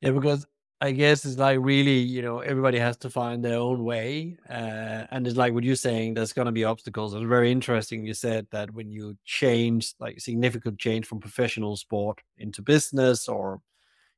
[0.00, 0.46] Yeah, because
[0.80, 4.38] I guess it's like really, you know, everybody has to find their own way.
[4.48, 7.14] Uh, and it's like what you're saying, there's going to be obstacles.
[7.14, 8.06] It's very interesting.
[8.06, 13.60] You said that when you change, like significant change from professional sport into business or,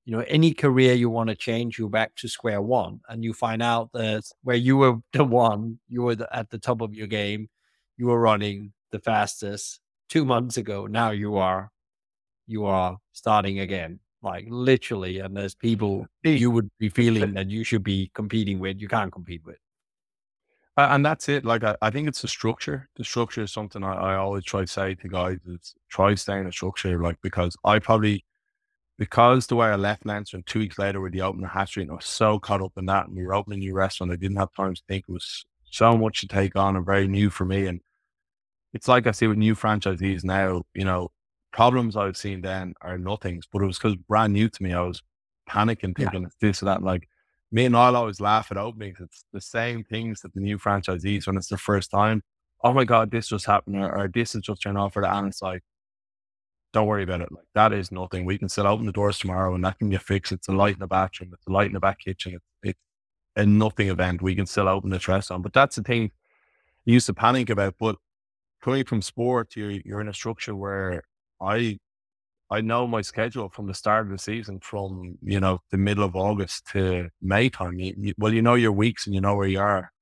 [0.04, 3.32] you know, any career you want to change, you're back to square one and you
[3.32, 6.94] find out that where you were the one, you were the, at the top of
[6.94, 7.48] your game,
[7.96, 9.80] you were running the fastest
[10.10, 10.86] two months ago.
[10.86, 11.70] Now you are,
[12.46, 17.64] you are starting again like literally, and there's people you would be feeling that you
[17.64, 19.58] should be competing with, you can't compete with.
[20.76, 21.44] Uh, and that's it.
[21.44, 22.88] Like I, I, think it's the structure.
[22.96, 26.46] The structure is something I, I always try to say to guys: is try staying
[26.46, 27.02] a structure.
[27.02, 28.24] Like because I probably
[28.98, 31.70] because the way I left Leinster and two weeks later with the opening of Hatch
[31.70, 33.74] Street, and I was so caught up in that, and we were opening a new
[33.74, 34.12] restaurant.
[34.12, 35.06] I didn't have time to think.
[35.08, 37.66] It was so much to take on and very new for me.
[37.66, 37.80] And
[38.72, 40.62] it's like I see with new franchisees now.
[40.74, 41.10] You know,
[41.52, 44.72] problems I've seen then are nothings, but it was because brand new to me.
[44.72, 45.02] I was
[45.48, 46.28] panicking, thinking yeah.
[46.40, 46.82] this or that.
[46.82, 47.08] Like
[47.52, 48.98] me and I'll always laugh at openings.
[49.00, 52.22] It's the same things that the new franchisees when it's their first time.
[52.62, 55.12] Oh my God, this just happened, or, or this is just turned off for the
[55.12, 55.62] and it's like,
[56.72, 57.32] don't worry about it.
[57.32, 58.24] Like that is nothing.
[58.24, 60.32] We can still open the doors tomorrow and that can get fixed.
[60.32, 62.34] It's a light in the bathroom, it's a light in the back kitchen.
[62.34, 62.78] It's, it's
[63.36, 64.22] a nothing event.
[64.22, 65.42] We can still open the restaurant.
[65.42, 66.12] But that's the thing
[66.84, 67.74] you used to panic about.
[67.78, 67.96] But
[68.62, 71.02] coming from sport, you're you're in a structure where
[71.40, 71.78] I
[72.50, 76.04] I know my schedule from the start of the season, from you know the middle
[76.04, 77.78] of August to May time.
[77.78, 79.92] You, you, well, you know your weeks and you know where you are.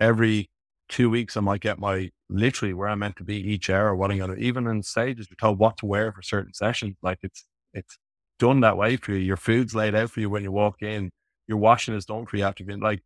[0.00, 0.50] Every
[0.88, 3.94] two weeks, I might get my literally where I'm meant to be each hour.
[3.94, 6.96] What I'm gonna even in stages, you're told what to wear for certain sessions.
[7.02, 7.98] Like it's it's
[8.38, 9.18] done that way for you.
[9.18, 11.10] Your food's laid out for you when you walk in.
[11.46, 13.02] Your washing is done for you after being like.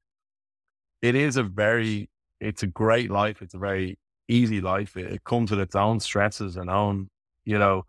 [1.02, 2.10] It is a very,
[2.40, 3.40] it's a great life.
[3.42, 3.98] It's a very
[4.28, 4.96] easy life.
[4.96, 7.08] It, it comes with its own stresses and own
[7.48, 7.82] you know,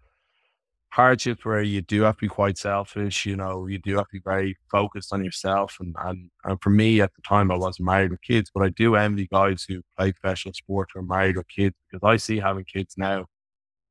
[0.92, 4.14] hardships where you do have to be quite selfish, you know, you do have to
[4.14, 5.76] be very focused on yourself.
[5.82, 8.70] And, and, and for me at the time, I wasn't married with kids, but I
[8.70, 12.40] do envy guys who play professional sport who are married with kids because I see
[12.40, 13.26] having kids now,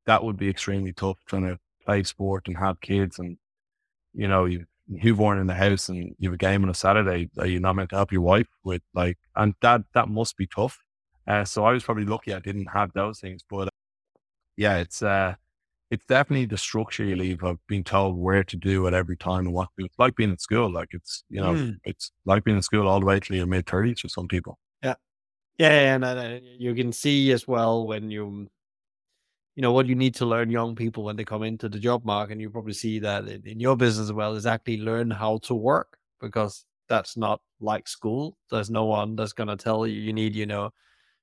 [0.06, 3.18] that would be extremely tough trying to play sport and have kids.
[3.18, 3.36] And,
[4.14, 6.74] you know, you, you've born in the house and you have a game on a
[6.74, 10.38] Saturday that you're not meant to help your wife with, like, and that, that must
[10.38, 10.78] be tough.
[11.26, 13.68] Uh, so I was probably lucky I didn't have those things, but
[14.56, 15.34] yeah, it's, uh,
[15.90, 19.46] it's definitely the structure you leave of being told where to do at every time
[19.46, 19.86] and what to do.
[19.86, 20.70] It's like being in school.
[20.70, 21.76] Like it's, you know, mm.
[21.84, 24.58] it's like being in school all the way till your mid thirties for some people.
[24.82, 24.94] Yeah.
[25.56, 25.94] Yeah.
[25.94, 28.48] And you can see as well when you,
[29.54, 32.04] you know, what you need to learn young people when they come into the job
[32.04, 32.32] market.
[32.32, 35.38] And you probably see that in, in your business as well is actually learn how
[35.44, 38.36] to work because that's not like school.
[38.50, 40.70] There's no one that's going to tell you, you need, you know,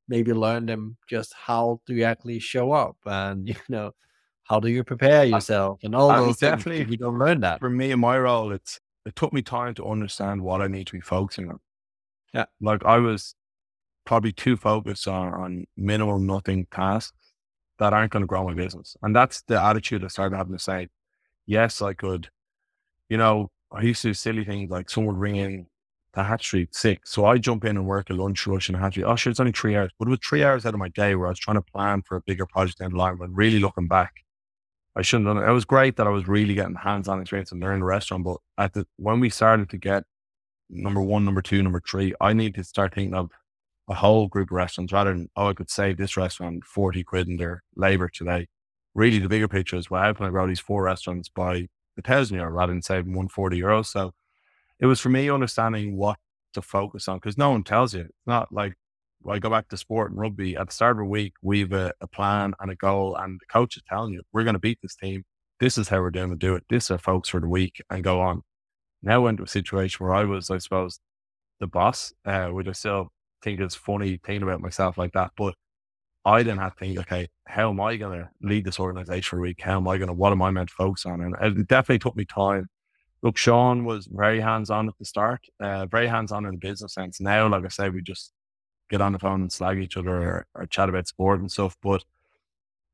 [0.08, 3.92] maybe learn them just how to actually show up and, you know,
[4.46, 6.92] how do you prepare yourself and all those definitely things.
[6.92, 7.60] You don't learn that.
[7.60, 10.88] For me in my role, it's it took me time to understand what I need
[10.88, 11.60] to be focusing on.
[12.34, 12.46] Yeah.
[12.62, 13.36] Like I was
[14.06, 17.34] probably too focused on, on minimal nothing tasks
[17.80, 18.96] that aren't going to grow my business.
[19.02, 20.90] And that's the attitude I started having to say,
[21.46, 22.30] yes, I could,
[23.10, 25.68] you know, I used to do silly things like someone would ring in
[26.14, 27.06] to Hatch Street sick.
[27.06, 29.06] So I jump in and work a lunch rush in Hatch Street.
[29.06, 29.92] Oh, sure, it's only three hours.
[30.00, 32.04] But it was three hours out of my day where I was trying to plan
[32.04, 33.18] for a bigger project down the line.
[33.18, 34.14] But really looking back,
[34.96, 35.50] I shouldn't have done it.
[35.50, 38.24] It was great that I was really getting hands-on experience and learning the restaurant.
[38.24, 40.04] But at the when we started to get
[40.70, 43.32] number one, number two, number three, I need to start thinking of
[43.90, 47.28] a whole group of restaurants rather than oh, I could save this restaurant forty quid
[47.28, 48.48] in their labor today.
[48.94, 51.68] Really, the bigger picture is well, how can I grow these four restaurants by
[51.98, 53.88] a thousand euro rather than saving one forty euros?
[53.88, 54.14] So
[54.80, 56.18] it was for me understanding what
[56.54, 58.02] to focus on because no one tells you.
[58.02, 58.76] It's not like
[59.30, 61.94] I go back to sport and rugby, at the start of a week, we've a,
[62.02, 64.80] a plan and a goal, and the coach is telling you, we're going to beat
[64.82, 65.24] this team.
[65.60, 66.64] This is how we're going to do it.
[66.70, 68.42] This is our folks for the week and go on.
[69.02, 71.00] Now I went to a situation where I was, I suppose,
[71.60, 73.10] the boss, uh, which I still
[73.42, 75.32] think is funny thinking about myself like that.
[75.38, 75.56] But
[76.26, 79.38] I then had to think, okay, how am I going to lead this organization for
[79.38, 79.62] a week?
[79.62, 81.22] How am I going to, what am I meant to focus on?
[81.22, 82.68] And it definitely took me time.
[83.22, 86.58] Look, Sean was very hands on at the start, uh, very hands on in the
[86.58, 87.22] business sense.
[87.22, 88.34] Now, like I said, we just
[88.90, 91.76] get on the phone and slag each other or, or chat about sport and stuff.
[91.82, 92.04] But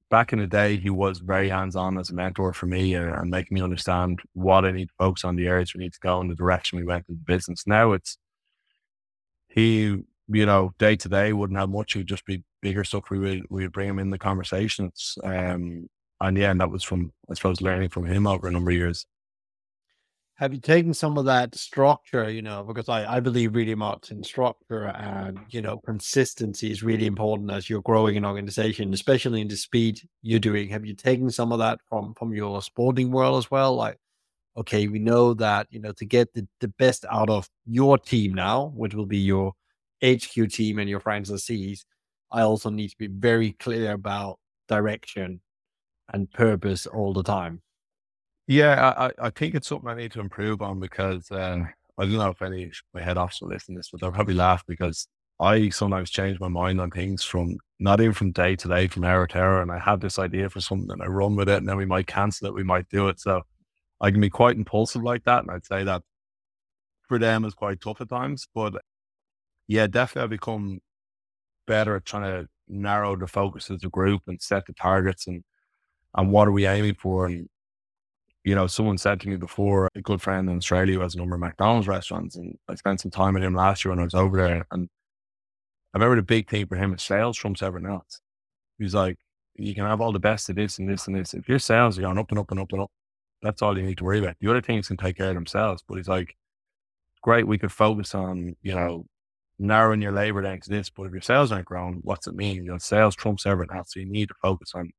[0.10, 3.14] back in the day, he was very hands on as a mentor for me and,
[3.14, 6.00] and, making me understand what I need to focus on, the areas we need to
[6.00, 7.66] go, in the direction we went in the business.
[7.66, 8.18] Now it's
[9.48, 11.96] he, you know, day to day wouldn't have much.
[11.96, 13.10] It would just be bigger stuff.
[13.10, 15.18] We would we would bring him in the conversations.
[15.24, 15.90] Um,
[16.20, 18.78] and yeah, and that was from I suppose learning from him over a number of
[18.78, 19.06] years.
[20.42, 24.10] Have you taken some of that structure, you know, because I, I believe really much
[24.10, 29.42] in structure and, you know, consistency is really important as you're growing an organization, especially
[29.42, 30.68] in the speed you're doing.
[30.70, 33.76] Have you taken some of that from, from your sporting world as well?
[33.76, 34.00] Like,
[34.58, 38.34] okay, we know that, you know, to get the, the best out of your team
[38.34, 39.54] now, which will be your
[40.04, 41.82] HQ team and your franchisees,
[42.32, 45.40] I also need to be very clear about direction
[46.12, 47.62] and purpose all the time.
[48.48, 51.64] Yeah, I, I think it's something I need to improve on because uh,
[51.98, 54.12] I don't know if any of my head office will listen to this, but they'll
[54.12, 55.08] probably laugh because
[55.40, 59.04] I sometimes change my mind on things from not even from day to day, from
[59.06, 59.62] hour to hour.
[59.62, 61.86] And I have this idea for something and I run with it and then we
[61.86, 63.20] might cancel it, we might do it.
[63.20, 63.42] So
[64.02, 65.44] I can be quite impulsive like that.
[65.44, 66.04] And I'd say that
[67.08, 68.48] for them is quite tough at times.
[68.54, 68.76] But
[69.68, 70.80] yeah, definitely I've become
[71.68, 75.44] better at trying to narrow the focus as a group and set the targets and
[76.16, 77.48] and what are we aiming for and
[78.44, 81.18] you know, someone said to me before, a good friend in Australia who has a
[81.18, 84.04] number of McDonald's restaurants, and I spent some time with him last year when I
[84.04, 84.66] was over there.
[84.72, 84.90] And
[85.94, 88.20] I remember the big thing for him is sales trumps everything else.
[88.80, 89.18] He's like,
[89.56, 91.34] you can have all the best of this and this and this.
[91.34, 92.92] If your sales are going up and up and up and up,
[93.44, 94.38] that's all you need to worry about.
[94.40, 95.84] The other things can take care of themselves.
[95.88, 96.36] But he's like,
[97.22, 99.06] great, we could focus on, you know,
[99.60, 100.90] narrowing your labor down to this.
[100.90, 102.64] But if your sales aren't growing, what's it mean?
[102.64, 103.94] You know, sales trumps everything else.
[103.94, 104.92] So you need to focus on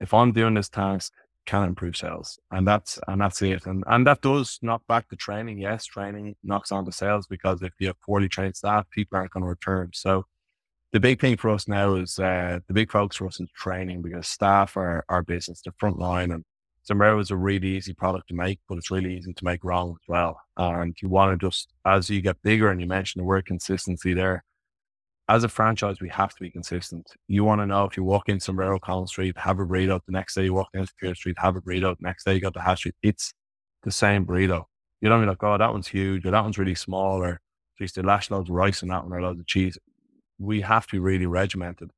[0.00, 1.12] if I'm doing this task,
[1.46, 2.38] can improve sales.
[2.50, 3.66] And that's and that's it.
[3.66, 5.58] And and that does knock back the training.
[5.58, 9.32] Yes, training knocks on the sales because if you have poorly trained staff, people aren't
[9.32, 9.90] going to return.
[9.92, 10.26] So
[10.92, 14.00] the big thing for us now is uh, the big focus for us is training
[14.00, 16.30] because staff are our business, the front line.
[16.30, 16.44] And
[16.88, 19.90] Zambrero is a really easy product to make, but it's really easy to make wrong
[19.90, 20.40] as well.
[20.56, 24.14] And you want to just, as you get bigger, and you mentioned the word consistency
[24.14, 24.44] there,
[25.28, 27.06] as a franchise, we have to be consistent.
[27.28, 30.00] You want to know if you walk in Zambrero Collins Street, have a burrito.
[30.06, 31.96] The next day you walk into Pearse Street, have a burrito.
[31.96, 32.94] The next day you go to Hatch Street.
[33.02, 33.32] It's
[33.82, 34.64] the same burrito.
[35.00, 37.40] You don't be like, oh, that one's huge or that one's really small or
[37.78, 39.78] geez, they lash loads of rice in that one or loads of cheese.
[40.38, 41.90] We have to be really regimented.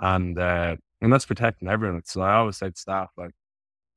[0.00, 2.02] And uh, and that's protecting everyone.
[2.04, 3.32] So I always say to staff, like,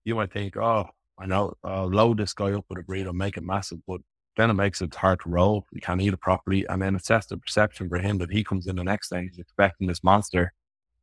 [0.05, 3.37] you might think, oh, I know, I'll load this guy up with a burrito, make
[3.37, 4.01] it massive, but
[4.37, 5.65] then it makes it hard to roll.
[5.71, 6.65] You can't eat it properly.
[6.67, 9.23] And then it sets the perception for him that he comes in the next day,
[9.23, 10.53] he's expecting this monster,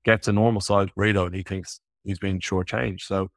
[0.04, 3.02] gets a normal sized burrito, and he thinks he's being shortchanged.
[3.02, 3.30] So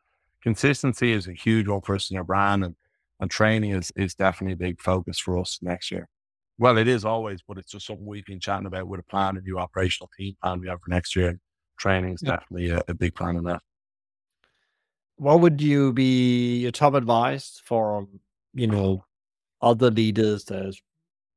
[0.44, 2.76] consistency is a huge one for us in our brand and,
[3.20, 6.08] and training is, is definitely a big focus for us next year.
[6.60, 9.38] Well, it is always, but it's just something we've been chatting about with a plan,
[9.38, 11.40] a new operational team plan we have for next year.
[11.80, 12.32] Training is yeah.
[12.32, 13.62] definitely a, a big plan in that.
[15.16, 18.08] What would you be your top advice for,
[18.54, 19.04] you know,
[19.62, 20.76] other leaders that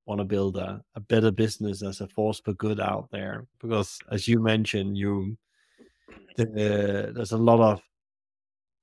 [0.07, 3.47] want to build a, a better business as a force for good out there.
[3.61, 5.37] Because as you mentioned you
[6.37, 7.81] the, there's a lot of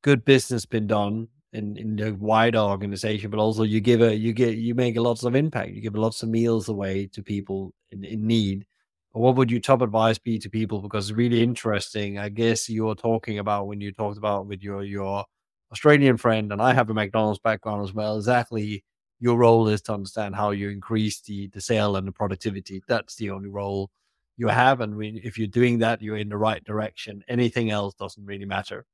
[0.03, 4.31] good business been done in, in the wider organization but also you give a you
[4.31, 5.71] get you make lots of impact.
[5.71, 8.65] You give lots of meals away to people in, in need.
[9.13, 10.81] But what would your top advice be to people?
[10.81, 14.61] Because it's really interesting i guess you were talking about when you talked about with
[14.61, 15.25] your your
[15.71, 18.83] australian friend and i have a mcdonald's background as well exactly
[19.19, 22.81] your role is to understand how you increase the the sale and the productivity.
[22.87, 23.89] That's the only role
[24.37, 27.23] you have, and we, if you're doing that, you're in the right direction.
[27.27, 28.85] Anything else doesn't really matter.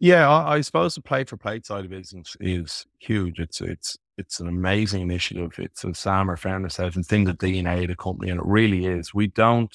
[0.00, 3.38] Yeah, I, I suppose the plate for plate side of business is huge.
[3.38, 5.52] It's it's it's an amazing initiative.
[5.58, 8.46] It's a Sam or founder says it's in the DNA of the company, and it
[8.46, 9.12] really is.
[9.12, 9.74] We don't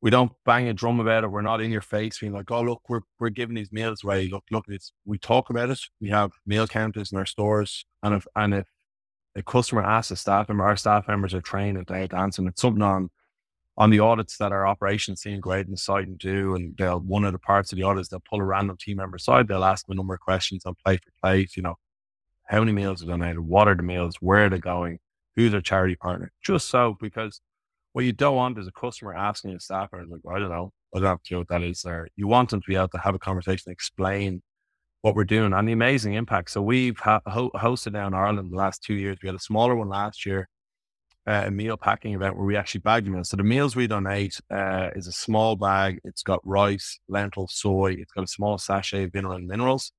[0.00, 1.30] we don't bang a drum about it.
[1.30, 4.28] We're not in your face being like, oh, look, we're, we're giving these meals away.
[4.28, 5.80] Look, look, it's, we talk about it.
[6.00, 7.84] We have meal counters in our stores.
[8.02, 8.66] And if, and if
[9.34, 12.46] a customer asks a staff member, our staff members are trained and they're dancing.
[12.46, 13.10] It's something on,
[13.76, 16.54] on the audits that our operations team grade in the site and do.
[16.54, 19.16] And they'll, one of the parts of the audits, they'll pull a random team member
[19.16, 19.48] aside.
[19.48, 21.74] They'll ask them a number of questions on plate for plate, you know,
[22.48, 23.40] how many meals are donated?
[23.40, 24.16] What are the meals?
[24.20, 25.00] Where are they going?
[25.36, 26.32] Who's their charity partner?
[26.42, 27.42] Just so, because
[27.92, 30.72] what you don't want is a customer asking a staff member, like, I don't know,
[30.94, 32.08] I don't have to know what that is there.
[32.16, 34.42] You want them to be able to have a conversation, explain
[35.02, 36.50] what we're doing and the amazing impact.
[36.50, 39.18] So we've ha- ho- hosted down Ireland the last two years.
[39.22, 40.48] We had a smaller one last year,
[41.26, 43.30] uh, a meal packing event where we actually bagged meals.
[43.30, 46.00] So the meals we donate uh, is a small bag.
[46.04, 47.92] It's got rice, lentils, soy.
[47.92, 49.92] It's got a small sachet of mineral and minerals.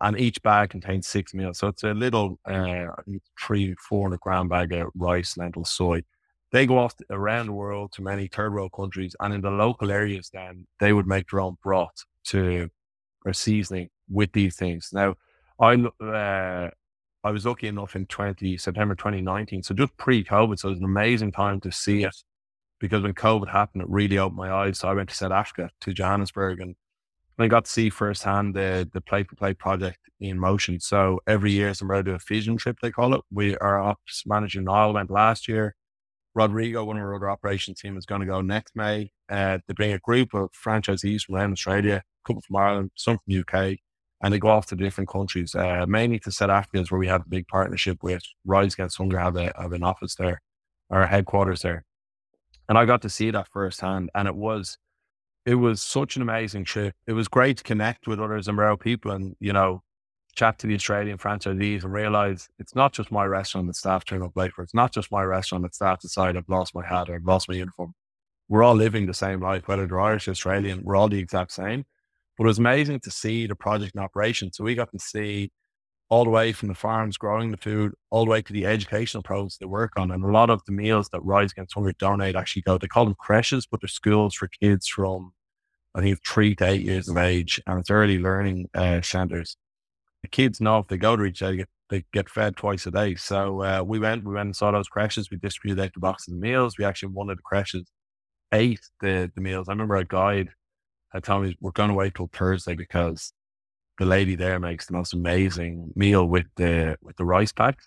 [0.00, 1.58] And each bag contains six meals.
[1.58, 2.86] So it's a little uh,
[3.44, 6.02] three, 400 gram bag of rice, lentils, soy
[6.52, 9.90] they go off around the world to many third world countries, and in the local
[9.90, 12.68] areas, then they would make their own broth to
[13.24, 14.90] or seasoning with these things.
[14.92, 15.14] Now,
[15.60, 16.70] I uh,
[17.24, 20.72] I was lucky enough in twenty September twenty nineteen, so just pre COVID, so it
[20.72, 22.16] was an amazing time to see it
[22.80, 24.78] because when COVID happened, it really opened my eyes.
[24.78, 26.76] So I went to South Africa to Johannesburg, and
[27.38, 30.80] I got to see firsthand the the plate for plate project in motion.
[30.80, 33.20] So every year, somewhere do a fusion trip they call it.
[33.30, 35.74] We our ops manager Niall went last year.
[36.38, 39.10] Rodrigo, one of our other operations team, is going to go next May.
[39.28, 43.40] Uh, bring a group of franchisees from around Australia, a couple from Ireland, some from
[43.40, 43.78] UK,
[44.22, 47.22] and they go off to different countries, uh, mainly to South Africa, where we have
[47.22, 50.40] a big partnership with Rise Against Hunger, have, a, have an office there,
[50.90, 51.84] our headquarters there.
[52.68, 54.78] And I got to see that firsthand, and it was
[55.44, 56.94] it was such an amazing trip.
[57.06, 59.82] It was great to connect with other Zambrero people and, you know,
[60.38, 64.22] chat to the Australian franchisees and realize it's not just my restaurant that staff turn
[64.22, 64.62] up late for.
[64.62, 67.48] It's not just my restaurant that staff decide I've lost my hat or I've lost
[67.48, 67.92] my uniform.
[68.48, 71.84] We're all living the same life, whether they're Irish Australian, we're all the exact same.
[72.36, 74.52] But it was amazing to see the project in operation.
[74.52, 75.50] So we got to see
[76.08, 79.24] all the way from the farms growing the food, all the way to the educational
[79.24, 80.12] programs they work on.
[80.12, 83.04] And a lot of the meals that Rise Against Hunger donate actually go, they call
[83.04, 85.32] them creches, but they're schools for kids from
[85.94, 89.56] I think three to eight years of age, and it's early learning uh, centers.
[90.22, 93.14] The kids know if they go to each other, they get, fed twice a day.
[93.14, 95.30] So uh, we went, we went and saw those crashes.
[95.30, 96.76] We distributed out the boxes of meals.
[96.76, 97.86] We actually one of the crashes
[98.52, 99.68] ate the the meals.
[99.68, 100.50] I remember a guide
[101.12, 103.32] had told me we're going to wait till Thursday because
[103.98, 107.86] the lady there makes the most amazing meal with the with the rice packs.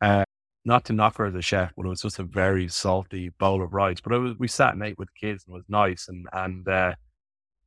[0.00, 0.24] Uh,
[0.64, 3.62] not to knock her as a chef, but it was just a very salty bowl
[3.62, 4.00] of rice.
[4.00, 6.66] But was we sat and ate with the kids and it was nice and and
[6.68, 6.94] uh,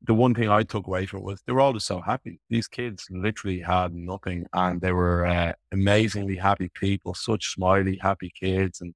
[0.04, 2.40] the one thing I took away from it was they were all just so happy.
[2.50, 8.32] These kids literally had nothing, and they were uh, amazingly happy people, such smiley, happy
[8.40, 8.94] kids, and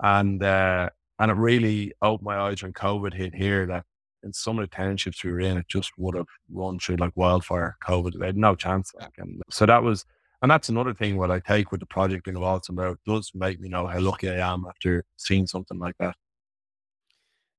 [0.00, 3.66] and uh, and it really opened my eyes when COVID hit here.
[3.66, 3.84] That
[4.22, 7.12] in some of the townships we were in, it just would have run through like
[7.16, 7.76] wildfire.
[7.84, 8.92] COVID, they had no chance.
[9.16, 10.04] And so that was,
[10.42, 11.16] and that's another thing.
[11.16, 14.28] What I take with the project being involved It does make me know how lucky
[14.28, 16.16] I am after seeing something like that.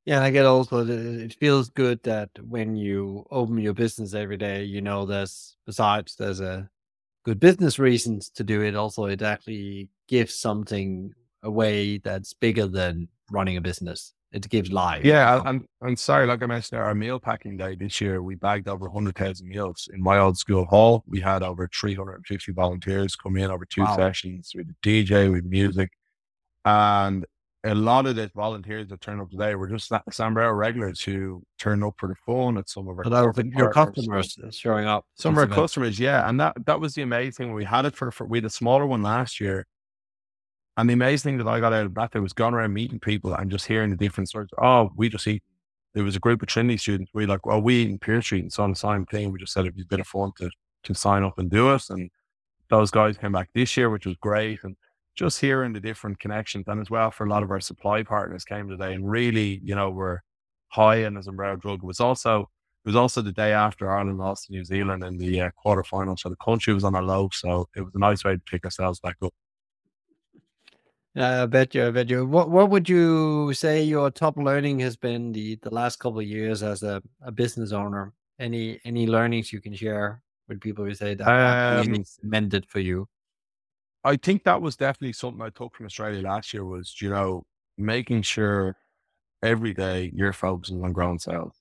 [0.06, 4.64] Yeah, I get also it feels good that when you open your business every day,
[4.64, 6.70] you know there's besides there's a
[7.26, 8.76] good business reasons to do it.
[8.76, 14.14] Also, it actually gives something away that's bigger than running a business.
[14.32, 15.04] It gives life.
[15.04, 18.68] Yeah, and I'm sorry, like I mentioned, our meal packing day this year, we bagged
[18.68, 21.04] over 100,000 meals in my old school hall.
[21.08, 23.96] We had over 350 volunteers come in over two wow.
[23.96, 25.92] sessions with DJ, with music,
[26.64, 27.26] and
[27.66, 31.84] a lot of the volunteers that turn up today were just Zambrero regulars who turn
[31.84, 35.06] up for the phone at some of our so your customers uh, showing up.
[35.16, 36.28] Some of our customers, yeah.
[36.30, 37.54] And that that was the amazing thing.
[37.54, 39.68] We had it for, for we had a smaller one last year.
[40.78, 43.00] And the amazing thing that I got out of that there was going around meeting
[43.00, 44.50] people and just hearing the different stories.
[44.62, 45.44] Oh, we just eat.
[45.94, 47.12] There was a group of Trinity students.
[47.14, 49.32] We like, well, we in Pearse Street and so on the same thing.
[49.32, 50.50] We just said it'd be a bit of fun to
[50.84, 51.84] to sign up and do it.
[51.90, 52.10] And
[52.70, 54.64] those guys came back this year, which was great.
[54.64, 54.78] And
[55.20, 58.46] just hearing the different connections and as well for a lot of our supply partners
[58.46, 60.24] came today and really, you know, were
[60.70, 61.80] high in as umbrella drug.
[61.84, 62.50] It was also
[62.86, 66.18] it was also the day after Ireland lost to New Zealand in the uh, quarterfinal,
[66.18, 67.28] so the country was on a low.
[67.34, 69.34] So it was a nice way to pick ourselves back up.
[71.14, 71.88] Yeah, I bet you.
[71.88, 72.26] I bet you.
[72.26, 76.26] What What would you say your top learning has been the the last couple of
[76.26, 78.14] years as a, a business owner?
[78.40, 83.06] Any any learnings you can share with people who say that um, cemented for you?
[84.04, 87.44] I think that was definitely something I took from Australia last year was, you know,
[87.78, 88.78] making sure
[89.44, 91.56] every day you're focusing on growing sales.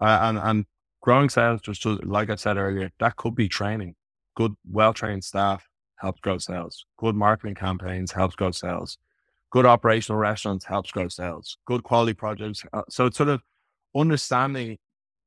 [0.00, 0.66] Uh, and, and
[1.02, 3.94] growing sales, just like I said earlier, that could be training.
[4.36, 6.84] Good, well trained staff helps grow sales.
[6.96, 8.98] Good marketing campaigns helps grow sales.
[9.50, 11.58] Good operational restaurants helps grow sales.
[11.66, 12.64] Good quality projects.
[12.72, 13.42] Uh, so it's sort of
[13.96, 14.78] understanding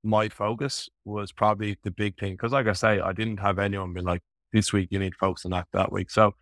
[0.03, 2.37] my focus was probably the big thing.
[2.37, 4.21] Cause like I say, I didn't have anyone be like,
[4.51, 6.09] this week you need to focus on that that week.
[6.09, 6.33] So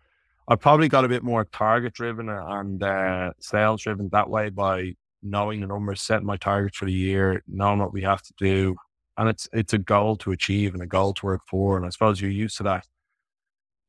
[0.48, 4.94] I probably got a bit more target driven and uh, sales driven that way by
[5.22, 8.74] knowing the numbers, setting my targets for the year, knowing what we have to do.
[9.16, 11.76] And it's it's a goal to achieve and a goal to work for.
[11.76, 12.86] And I suppose you're used to that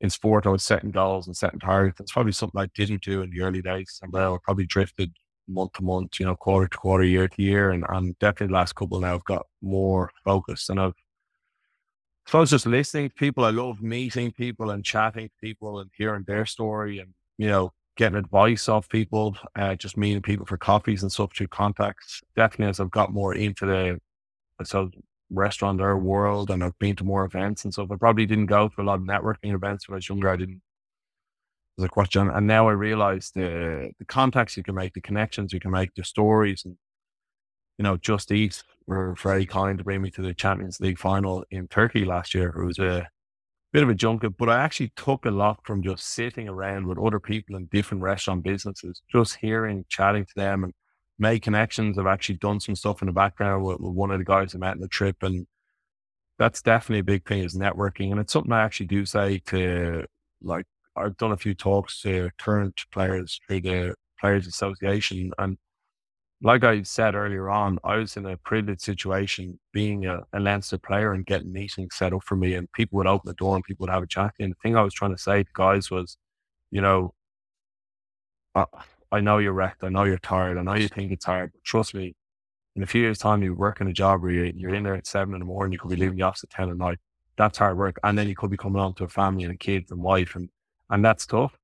[0.01, 0.45] in sport.
[0.45, 1.99] I was setting goals and setting targets.
[1.99, 3.99] It's probably something I didn't do in the early days.
[4.01, 5.13] And I probably drifted
[5.47, 7.72] month to month, you know, quarter to quarter, year to year.
[7.72, 10.93] And, and definitely the last couple now I've got more focus and I've
[12.28, 13.45] so I was just listening to people.
[13.45, 17.74] I love meeting people and chatting to people and hearing their story and, you know,
[17.97, 22.22] getting advice off people, uh, just meeting people for coffees and stuff through contacts.
[22.36, 23.99] Definitely as I've got more into the
[24.63, 24.91] so
[25.32, 27.91] restaurant or world and I've been to more events and stuff.
[27.91, 30.30] I probably didn't go to a lot of networking events when I was younger.
[30.30, 30.61] I didn't
[31.78, 32.30] as a question.
[32.30, 35.93] And now I realize the the contacts you can make, the connections you can make,
[35.95, 36.78] the stories and
[37.78, 41.43] you know, Just Eat were very kind to bring me to the Champions League final
[41.51, 42.49] in Turkey last year.
[42.49, 43.07] It was a
[43.72, 46.97] bit of a junket, but I actually took a lot from just sitting around with
[46.97, 50.74] other people in different restaurant businesses, just hearing, chatting to them and
[51.17, 51.97] made connections.
[51.97, 54.57] I've actually done some stuff in the background with, with one of the guys I
[54.57, 55.47] met in the trip and
[56.41, 58.09] that's definitely a big thing is networking.
[58.11, 60.05] And it's something I actually do say to
[60.41, 60.65] like
[60.95, 65.32] I've done a few talks to current players through the Players Association.
[65.38, 65.57] And
[66.43, 70.79] like I said earlier on, I was in a privileged situation being a, a Leinster
[70.79, 73.63] player and getting meetings set up for me and people would open the door and
[73.63, 74.33] people would have a chat.
[74.39, 76.17] And the thing I was trying to say to guys was,
[76.71, 77.13] you know,
[78.55, 78.65] uh,
[79.11, 79.83] I know you're wrecked.
[79.83, 80.57] I know you're tired.
[80.57, 82.15] I know you think it's hard, but trust me,
[82.75, 85.05] in a few years' time, you work in a job where you're in there at
[85.05, 86.99] seven in the morning, you could be leaving the office at 10 at night.
[87.37, 87.97] That's hard work.
[88.03, 90.49] And then you could be coming on to a family and kids and wife, and,
[90.89, 91.57] and that's tough.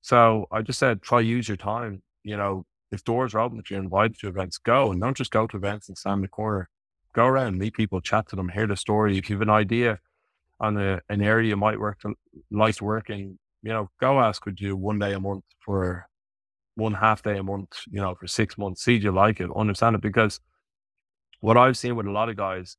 [0.00, 2.02] So I just said, try use your time.
[2.22, 5.30] You know, if doors are open, if you're invited to events, go and don't just
[5.30, 6.68] go to events and stand in the corner.
[7.14, 9.18] Go around, meet people, chat to them, hear the story.
[9.18, 9.98] If you have an idea
[10.60, 12.00] on a, an area you might work
[12.50, 16.06] like working, you know, go ask, could you one day a month for
[16.74, 19.50] one half day a month, you know, for six months, see do you like it,
[19.54, 20.00] understand it.
[20.00, 20.40] Because
[21.40, 22.76] what I've seen with a lot of guys,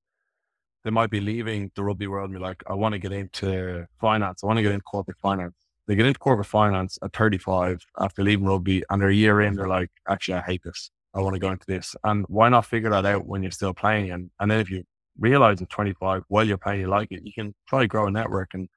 [0.84, 3.86] they might be leaving the rugby world and be like, I want to get into
[4.00, 4.44] finance.
[4.44, 5.56] I want to get into corporate finance.
[5.88, 9.56] They get into corporate finance at 35 after leaving rugby and they're a year in,
[9.56, 10.92] they're like, actually, I hate this.
[11.14, 11.96] I want to go into this.
[12.04, 14.12] And why not figure that out when you're still playing?
[14.12, 14.84] And, and then if you
[15.20, 18.54] realize at 25, while you're playing, you like it, you can try grow a network.
[18.54, 18.70] And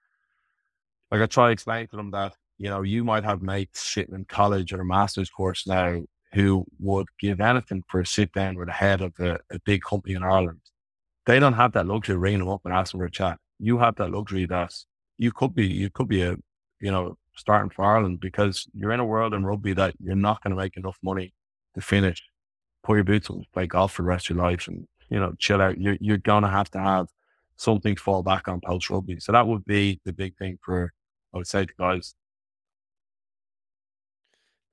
[1.11, 4.25] like I try explain to them that you know, you might have mates sitting in
[4.25, 6.03] college or a master's course now
[6.33, 9.83] who would give anything for a sit down with the head of a, a big
[9.83, 10.61] company in Ireland.
[11.27, 13.39] They don't have that luxury ringing them up and asking for a chat.
[13.59, 14.73] You have that luxury that
[15.19, 16.37] you could be, you could be a,
[16.81, 20.43] you know, starting for Ireland because you're in a world in rugby that you're not
[20.43, 21.33] going to make enough money
[21.74, 22.22] to finish,
[22.83, 25.35] pull your boots on, play golf for the rest of your life and, you know,
[25.39, 25.79] chill out.
[25.79, 27.09] You're, you're going to have to have
[27.57, 29.20] something to fall back on post rugby.
[29.20, 30.93] So that would be the big thing for,
[31.35, 32.14] I would say to guys,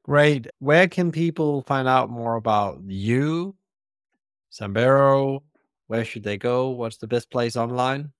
[0.03, 0.47] Great.
[0.59, 3.55] Where can people find out more about you,
[4.51, 5.43] Zambrero?
[5.87, 6.69] Where should they go?
[6.71, 8.11] What's the best place online?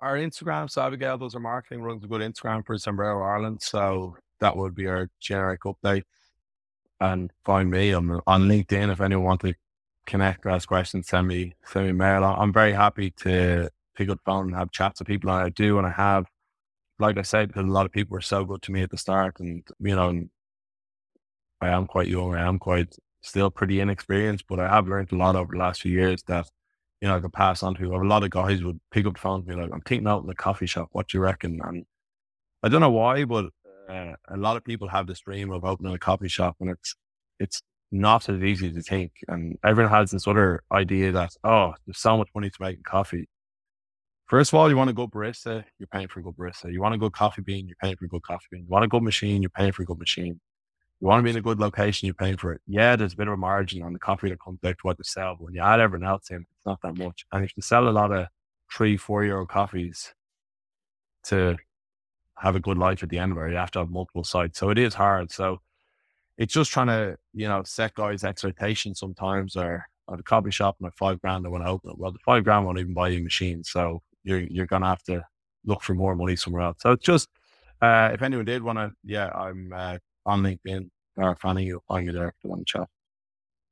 [0.00, 3.60] Our Instagram, so Abigail does our marketing, runs a good Instagram for Zambrero Ireland.
[3.62, 6.04] So that would be our generic update.
[7.00, 9.54] And find me on LinkedIn if anyone wants to
[10.06, 12.24] connect ask questions, send me send me mail.
[12.24, 15.30] I'm very happy to pick up phone and have chats with people.
[15.30, 16.26] And I do and I have
[16.98, 18.98] like I said, because a lot of people were so good to me at the
[18.98, 20.24] start and you know,
[21.60, 22.34] I am quite young.
[22.34, 25.82] I am quite still pretty inexperienced, but I have learned a lot over the last
[25.82, 26.50] few years that,
[27.00, 27.94] you know, I could pass on to.
[27.94, 30.22] A lot of guys would pick up the phone to me like, I'm thinking out
[30.22, 30.88] in the coffee shop.
[30.92, 31.60] What do you reckon?
[31.64, 31.84] And
[32.62, 33.46] I don't know why, but
[33.88, 36.94] uh, a lot of people have this dream of opening a coffee shop and it's,
[37.38, 39.12] it's not as easy to think.
[39.28, 42.82] And everyone has this other idea that, oh, there's so much money to make in
[42.82, 43.28] coffee.
[44.26, 46.70] First of all, you want a good barista, you're paying for a good barista.
[46.70, 48.64] You want a good coffee bean, you're paying for a good coffee bean.
[48.64, 50.38] You want a good machine, you're paying for a good machine.
[51.00, 52.60] You want to be in a good location, you're paying for it.
[52.66, 54.98] Yeah, there's a bit of a margin on the coffee that comes out to what
[54.98, 57.24] they sell, but when you add everything else in, it's not that much.
[57.32, 58.26] And if you sell a lot of
[58.72, 60.12] three, four euro coffees
[61.24, 61.56] to
[62.36, 64.58] have a good life at the end of it, you have to have multiple sites.
[64.58, 65.30] So it is hard.
[65.30, 65.60] So
[66.36, 70.76] it's just trying to, you know, set guys' expectations sometimes or at a coffee shop
[70.80, 71.98] and at five grand I want to open it.
[71.98, 73.62] Well, the five grand won't even buy you a machine.
[73.64, 75.24] So you're you're gonna have to
[75.64, 76.78] look for more money somewhere else.
[76.80, 77.28] So it's just
[77.82, 79.98] uh, if anyone did want to, yeah, I'm uh,
[80.28, 82.88] on LinkedIn or finding you on you there if you want chat.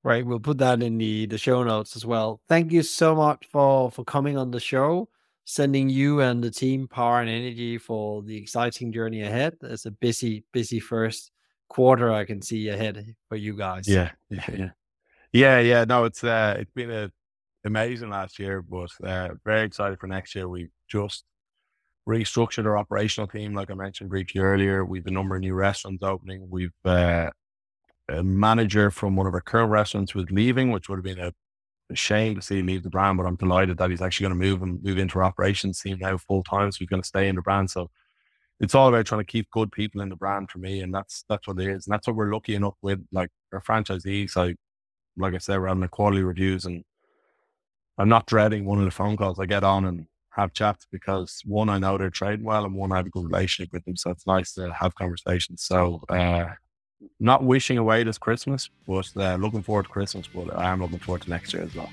[0.03, 2.41] Right, we'll put that in the the show notes as well.
[2.49, 5.09] Thank you so much for for coming on the show,
[5.45, 9.57] sending you and the team power and energy for the exciting journey ahead.
[9.63, 11.33] It's a busy, busy first
[11.69, 13.89] quarter I can see ahead for you guys.
[13.89, 14.71] Yeah, yeah, yeah,
[15.33, 15.59] yeah.
[15.61, 15.85] yeah.
[15.85, 17.11] No, it's uh, it's been a
[17.65, 20.49] amazing last year, but uh, very excited for next year.
[20.49, 21.25] We just
[22.09, 24.85] restructured our operational team, like I mentioned briefly earlier.
[24.85, 26.49] We've a number of new restaurants opening.
[26.49, 27.31] We've uh,
[28.09, 31.33] a manager from one of our current restaurants was leaving, which would have been a,
[31.91, 34.47] a shame to see leave the brand, but I'm delighted that he's actually going to
[34.47, 36.71] move and move into our operations team now full time.
[36.71, 37.71] So he's going to stay in the brand.
[37.71, 37.91] So
[38.61, 41.25] it's all about trying to keep good people in the brand for me, and that's
[41.29, 43.05] that's what it is, and that's what we're lucky enough with.
[43.13, 44.57] Like our franchisees, like
[45.17, 46.85] like I said, we're having the quality reviews, and
[47.99, 51.43] I'm not dreading one of the phone calls I get on and have chats because
[51.45, 53.97] one, I know they're trading well, and one, I have a good relationship with them.
[53.97, 55.63] So it's nice to have conversations.
[55.63, 56.47] So, uh,
[57.21, 60.27] not wishing away this Christmas, but uh, looking forward to Christmas.
[60.27, 61.91] But I am looking forward to next year as well.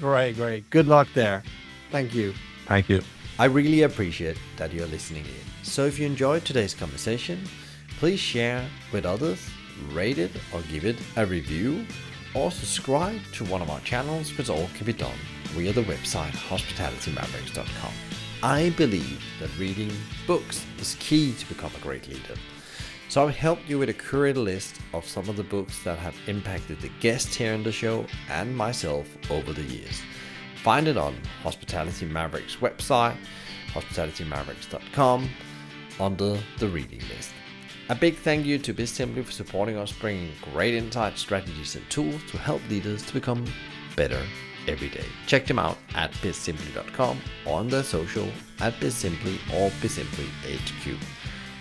[0.00, 0.68] Great, great.
[0.70, 1.42] Good luck there.
[1.90, 2.34] Thank you.
[2.66, 3.02] Thank you.
[3.38, 5.64] I really appreciate that you're listening in.
[5.64, 7.44] So if you enjoyed today's conversation,
[7.98, 9.48] please share with others,
[9.92, 11.86] rate it or give it a review,
[12.34, 15.18] or subscribe to one of our channels, which all can be done
[15.48, 17.92] via the website hospitalitymavericks.com.
[18.42, 19.90] I believe that reading
[20.26, 22.34] books is key to become a great leader.
[23.08, 26.16] So I've helped you with a curated list of some of the books that have
[26.26, 30.02] impacted the guests here on the show and myself over the years.
[30.62, 33.16] find it on Hospitality Mavericks website,
[33.72, 35.28] hospitalitymavericks.com,
[36.00, 37.32] under the reading list.
[37.90, 42.20] A big thank you to Bizimply for supporting us, bringing great insights, strategies, and tools
[42.30, 43.44] to help leaders to become
[43.94, 44.22] better
[44.68, 45.04] every day.
[45.26, 48.28] Check them out at bizimply.com on their social
[48.60, 50.98] at bizimply or bizimplyhq.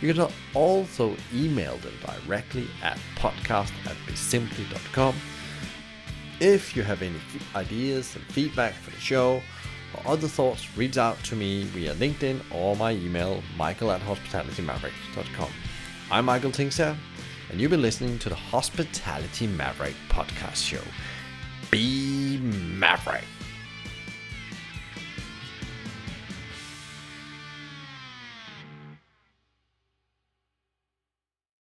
[0.01, 5.16] You can also email them directly at podcast at bizimply.com.
[6.39, 7.20] If you have any
[7.56, 9.41] ideas and feedback for the show
[9.93, 15.51] or other thoughts, reach out to me via LinkedIn or my email, michael at hospitalitymavericks.com.
[16.12, 16.97] I'm Michael Tingsager,
[17.49, 20.82] and you've been listening to the Hospitality Maverick podcast show.
[21.74, 23.32] Be Maverick.